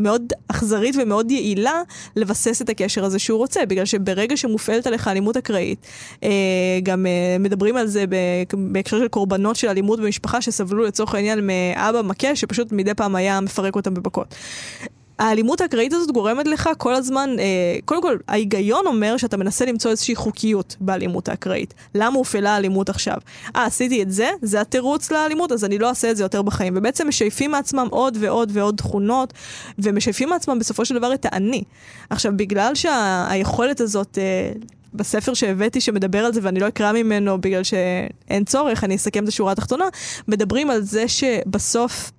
מאוד 0.00 0.32
אכזרית 0.48 0.94
ומאוד 0.98 1.30
יעילה 1.30 1.82
לבסס 2.16 2.62
את 2.62 2.68
הקשר 2.68 3.04
הזה 3.04 3.18
שהוא 3.18 3.38
רוצה, 3.38 3.66
בגלל 3.66 3.84
שברגע 3.84 4.36
שמופעלת 4.36 4.86
עליך 4.86 5.08
אלימות 5.08 5.36
אקראית, 5.36 5.86
אה, 6.22 6.28
גם 6.82 7.06
אה, 7.06 7.36
מדברים 7.40 7.76
על 7.76 7.86
זה 7.86 8.04
בהקשר 8.52 8.98
של 8.98 9.08
קורבנות 9.08 9.56
של 9.56 9.68
אלימות 9.68 10.00
במשפחה 10.00 10.40
שסבלו 10.40 10.84
לצורך 10.84 11.14
העניין 11.14 11.46
מאבא 11.46 12.02
מכה, 12.02 12.36
שפשוט 12.36 12.72
מדי 12.72 12.94
פעם 12.94 13.16
היה 13.16 13.40
מפרק 13.40 13.76
אותם 13.76 13.94
בבכות. 13.94 14.34
האלימות 15.18 15.60
האקראית 15.60 15.92
הזאת 15.92 16.10
גורמת 16.10 16.46
לך 16.46 16.70
כל 16.78 16.94
הזמן, 16.94 17.30
אה, 17.38 17.44
קודם 17.84 18.02
כל, 18.02 18.16
ההיגיון 18.28 18.86
אומר 18.86 19.16
שאתה 19.16 19.36
מנסה 19.36 19.64
למצוא 19.64 19.90
איזושהי 19.90 20.14
חוקיות 20.14 20.76
באלימות 20.80 21.28
האקראית. 21.28 21.74
למה 21.94 22.18
הופעלה 22.18 22.54
האלימות 22.54 22.88
עכשיו? 22.88 23.16
אה, 23.56 23.64
עשיתי 23.64 24.02
את 24.02 24.12
זה? 24.12 24.30
זה 24.42 24.60
התירוץ 24.60 25.10
לאלימות, 25.10 25.52
אז 25.52 25.64
אני 25.64 25.78
לא 25.78 25.88
אעשה 25.88 26.10
את 26.10 26.16
זה 26.16 26.22
יותר 26.22 26.42
בחיים. 26.42 26.74
ובעצם 26.76 27.08
משייפים 27.08 27.50
מעצמם 27.50 27.86
עוד 27.90 28.16
ועוד 28.20 28.50
ועוד 28.52 28.76
תכונות, 28.76 29.32
ומשייפים 29.78 30.28
מעצמם 30.28 30.58
בסופו 30.58 30.84
של 30.84 30.94
דבר 30.98 31.14
את 31.14 31.26
האני. 31.30 31.62
עכשיו, 32.10 32.32
בגלל 32.36 32.74
שהיכולת 32.74 33.78
שה- 33.78 33.84
הזאת... 33.84 34.18
אה, 34.18 34.52
בספר 34.94 35.34
שהבאתי 35.34 35.80
שמדבר 35.80 36.18
על 36.18 36.32
זה 36.32 36.40
ואני 36.42 36.60
לא 36.60 36.68
אקרא 36.68 36.92
ממנו 36.92 37.40
בגלל 37.40 37.62
שאין 37.62 38.44
צורך, 38.44 38.84
אני 38.84 38.96
אסכם 38.96 39.24
את 39.24 39.28
השורה 39.28 39.52
התחתונה, 39.52 39.84
מדברים 40.28 40.70
על 40.70 40.82
זה 40.82 41.08
שבסוף 41.08 42.10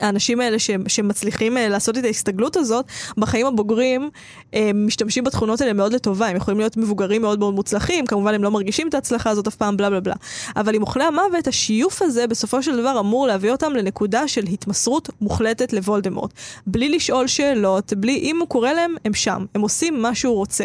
האנשים 0.00 0.40
האלה 0.40 0.58
ש, 0.58 0.70
שמצליחים 0.88 1.56
uh, 1.56 1.60
לעשות 1.60 1.98
את 1.98 2.04
ההסתגלות 2.04 2.56
הזאת, 2.56 2.84
בחיים 3.18 3.46
הבוגרים 3.46 4.10
uh, 4.52 4.56
משתמשים 4.74 5.24
בתכונות 5.24 5.60
האלה 5.60 5.72
מאוד 5.72 5.92
לטובה, 5.92 6.26
הם 6.26 6.36
יכולים 6.36 6.60
להיות 6.60 6.76
מבוגרים 6.76 7.22
מאוד 7.22 7.38
מאוד 7.38 7.54
מוצלחים, 7.54 8.06
כמובן 8.06 8.34
הם 8.34 8.44
לא 8.44 8.50
מרגישים 8.50 8.88
את 8.88 8.94
ההצלחה 8.94 9.30
הזאת 9.30 9.46
אף 9.46 9.54
פעם, 9.54 9.76
בלה 9.76 9.90
בלה 9.90 10.00
בלה. 10.00 10.14
אבל 10.56 10.74
עם 10.74 10.82
אוכלי 10.82 11.04
המוות, 11.04 11.46
השיוף 11.46 12.02
הזה 12.02 12.26
בסופו 12.26 12.62
של 12.62 12.76
דבר 12.76 13.00
אמור 13.00 13.26
להביא 13.26 13.50
אותם 13.50 13.72
לנקודה 13.72 14.28
של 14.28 14.44
התמסרות 14.44 15.08
מוחלטת 15.20 15.72
לוולדמורט. 15.72 16.30
בלי 16.66 16.88
לשאול 16.88 17.26
שאלות, 17.26 17.92
בלי, 17.92 18.16
אם 18.16 18.38
הוא 18.40 18.48
קורא 18.48 18.72
להם, 18.72 18.94
הם 19.04 19.14
שם, 19.14 19.44
הם 19.54 19.60
עושים 19.60 20.02
מה 20.02 20.14
שהוא 20.14 20.34
רוצה. 20.34 20.64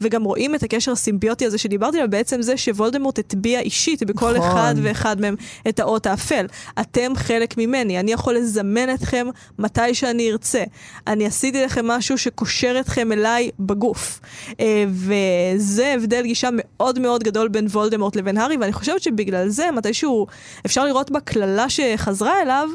וגם 0.00 0.24
רואים 0.24 0.54
את 0.54 0.62
הקשר 0.62 0.92
הסימביוטי 0.92 1.46
הזה 1.46 1.58
שדיברתי 1.58 1.96
עליו, 1.96 2.10
בעצם 2.10 2.42
זה 2.42 2.56
שוולדמורט 2.56 3.18
הטביע 3.18 3.60
אישית 3.60 4.02
בכל 4.02 4.36
נכון. 4.36 4.50
אחד 4.50 4.74
ואחד 4.82 5.20
מהם 5.20 5.36
את 5.68 5.80
האות 5.80 6.06
האפל. 6.06 6.46
אתם 6.80 7.12
חלק 7.16 7.58
ממני, 7.58 8.00
אני 8.00 8.12
יכול 8.12 8.34
לזמן 8.34 8.67
לאמן 8.68 8.94
אתכם 8.94 9.26
מתי 9.58 9.94
שאני 9.94 10.30
ארצה. 10.30 10.64
אני 11.06 11.26
עשיתי 11.26 11.64
לכם 11.64 11.86
משהו 11.86 12.18
שקושר 12.18 12.76
אתכם 12.80 13.12
אליי 13.12 13.50
בגוף. 13.60 14.20
אה, 14.60 14.84
וזה 14.88 15.94
הבדל 15.96 16.22
גישה 16.22 16.48
מאוד 16.52 16.98
מאוד 16.98 17.22
גדול 17.22 17.48
בין 17.48 17.66
וולדמורט 17.66 18.16
לבין 18.16 18.38
הארי, 18.38 18.56
ואני 18.56 18.72
חושבת 18.72 19.02
שבגלל 19.02 19.48
זה, 19.48 19.70
מתישהו 19.70 20.26
אפשר 20.66 20.84
לראות 20.84 21.10
בקללה 21.10 21.68
שחזרה 21.68 22.42
אליו 22.42 22.68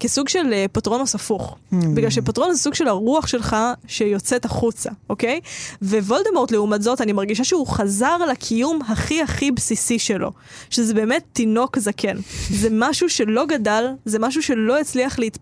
כסוג 0.00 0.28
של 0.28 0.52
אה, 0.52 0.64
פטרונוס 0.72 1.14
הפוך. 1.14 1.56
Hmm. 1.72 1.76
בגלל 1.94 2.10
שפטרונוס 2.10 2.56
זה 2.56 2.62
סוג 2.62 2.74
של 2.74 2.88
הרוח 2.88 3.26
שלך 3.26 3.56
שיוצאת 3.86 4.44
החוצה, 4.44 4.90
אוקיי? 5.10 5.40
ווולדמורט, 5.82 6.50
לעומת 6.52 6.82
זאת, 6.82 7.00
אני 7.00 7.12
מרגישה 7.12 7.44
שהוא 7.44 7.66
חזר 7.66 8.16
לקיום 8.30 8.78
הכי 8.88 9.22
הכי 9.22 9.50
בסיסי 9.50 9.98
שלו. 9.98 10.30
שזה 10.70 10.94
באמת 10.94 11.24
תינוק 11.32 11.78
זקן. 11.78 12.16
זה 12.50 12.68
משהו 12.72 13.08
שלא 13.08 13.46
גדל, 13.46 13.86
זה 14.04 14.18
משהו 14.18 14.42
שלא 14.42 14.80
הצליח 14.80 15.18
להתפתח. 15.18 15.33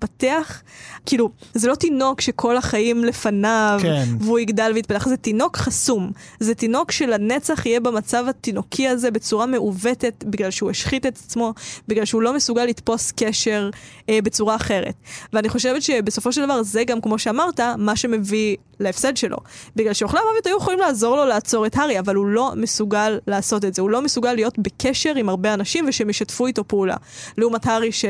כאילו, 1.07 1.31
זה 1.55 1.68
לא 1.68 1.74
תינוק 1.74 2.20
שכל 2.20 2.57
החיים 2.57 3.05
לפניו, 3.05 3.78
כן. 3.83 4.05
והוא 4.20 4.38
יגדל 4.38 4.70
ויתפתח, 4.74 5.09
זה 5.09 5.16
תינוק 5.16 5.57
חסום. 5.57 6.11
זה 6.40 6.55
תינוק 6.55 6.92
שלנצח 6.92 7.66
יהיה 7.66 7.81
במצב 7.81 8.24
התינוקי 8.28 8.88
הזה 8.88 9.11
בצורה 9.11 9.46
מעוותת, 9.46 10.24
בגלל 10.26 10.50
שהוא 10.50 10.70
השחית 10.70 11.07
את 11.07 11.16
עצמו, 11.16 11.55
בגלל 11.88 12.05
שהוא 12.05 12.22
לא 12.22 12.35
מסוגל 12.35 12.64
לתפוס 12.64 13.12
קשר 13.16 13.70
אה, 14.09 14.18
בצורה 14.24 14.57
אחרת. 14.57 14.94
ואני 15.33 15.48
חושבת 15.48 15.83
שבסופו 15.83 16.33
של 16.33 16.44
דבר 16.44 16.62
זה 16.62 16.85
גם, 16.85 17.00
כמו 17.00 17.18
שאמרת, 17.18 17.61
מה 17.78 17.96
שמביא 17.96 18.57
להפסד 18.81 19.16
שלו. 19.16 19.37
בגלל 19.76 19.92
שאוכלי 19.92 20.20
המוות 20.20 20.46
היו 20.46 20.57
יכולים 20.57 20.78
לעזור 20.78 21.16
לו 21.16 21.24
לעצור 21.24 21.66
את 21.66 21.76
הארי, 21.76 21.98
אבל 21.98 22.14
הוא 22.14 22.26
לא 22.26 22.52
מסוגל 22.57 23.18
לעשות 23.26 23.64
את 23.64 23.74
זה. 23.74 23.83
הוא 23.83 23.90
לא 23.90 24.02
מסוגל 24.02 24.33
להיות 24.33 24.59
בקשר 24.59 25.14
עם 25.16 25.28
הרבה 25.28 25.55
אנשים 25.55 25.85
ושהם 25.88 26.11
ישתפו 26.11 26.46
איתו 26.46 26.68
פעולה. 26.68 26.96
לעומת 27.38 27.66
הארי 27.66 27.92
ש... 27.92 28.05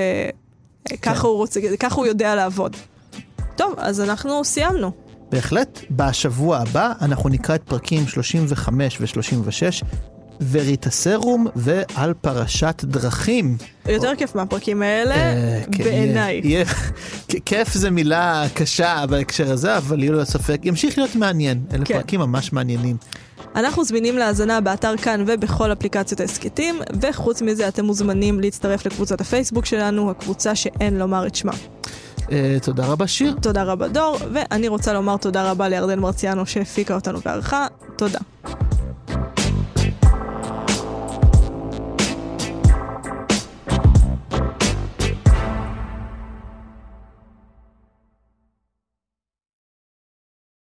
ככה 1.02 1.20
כן. 1.20 1.26
הוא 1.26 1.36
רוצה, 1.36 1.60
ככה 1.80 1.96
הוא 1.96 2.06
יודע 2.06 2.34
לעבוד. 2.34 2.76
טוב, 3.56 3.74
אז 3.78 4.00
אנחנו 4.00 4.44
סיימנו. 4.44 4.90
בהחלט. 5.32 5.80
בשבוע 5.90 6.58
הבא 6.58 6.92
אנחנו 7.00 7.28
נקרא 7.28 7.54
את 7.54 7.62
פרקים 7.62 8.06
35 8.06 9.00
ו-36, 9.00 9.84
וריטסרום 10.50 11.46
ועל 11.56 12.14
פרשת 12.14 12.82
דרכים. 12.84 13.56
יותר 13.88 14.12
כיף 14.16 14.34
מהפרקים 14.34 14.82
האלה, 14.82 15.14
אה, 15.14 15.60
כן, 15.72 15.84
בעיניי. 15.84 16.42
כיף 17.44 17.74
זה 17.74 17.90
מילה 17.90 18.44
קשה 18.54 19.04
בהקשר 19.08 19.52
הזה, 19.52 19.76
אבל 19.76 20.02
יהיו 20.02 20.12
לו 20.12 20.26
ספק, 20.26 20.60
ימשיך 20.64 20.98
להיות 20.98 21.16
מעניין. 21.16 21.62
אלה 21.74 21.84
כן. 21.84 21.94
פרקים 21.94 22.20
ממש 22.20 22.52
מעניינים. 22.52 22.96
אנחנו 23.56 23.84
זמינים 23.84 24.18
להאזנה 24.18 24.60
באתר 24.60 24.96
כאן 24.96 25.24
ובכל 25.26 25.72
אפליקציות 25.72 26.20
ההסכתים, 26.20 26.80
וחוץ 27.00 27.42
מזה 27.42 27.68
אתם 27.68 27.84
מוזמנים 27.84 28.40
להצטרף 28.40 28.86
לקבוצת 28.86 29.20
הפייסבוק 29.20 29.66
שלנו, 29.66 30.10
הקבוצה 30.10 30.54
שאין 30.54 30.98
לומר 30.98 31.26
את 31.26 31.34
שמה. 31.34 31.52
אה, 32.32 32.56
תודה 32.62 32.86
רבה 32.86 33.06
שיר. 33.06 33.34
תודה 33.42 33.62
רבה 33.62 33.88
דור, 33.88 34.16
ואני 34.32 34.68
רוצה 34.68 34.92
לומר 34.92 35.16
תודה 35.16 35.50
רבה 35.50 35.68
לירדן 35.68 35.98
מרציאנו 35.98 36.46
שהפיקה 36.46 36.94
אותנו 36.94 37.18
וערכה. 37.24 37.66
תודה. 37.96 38.18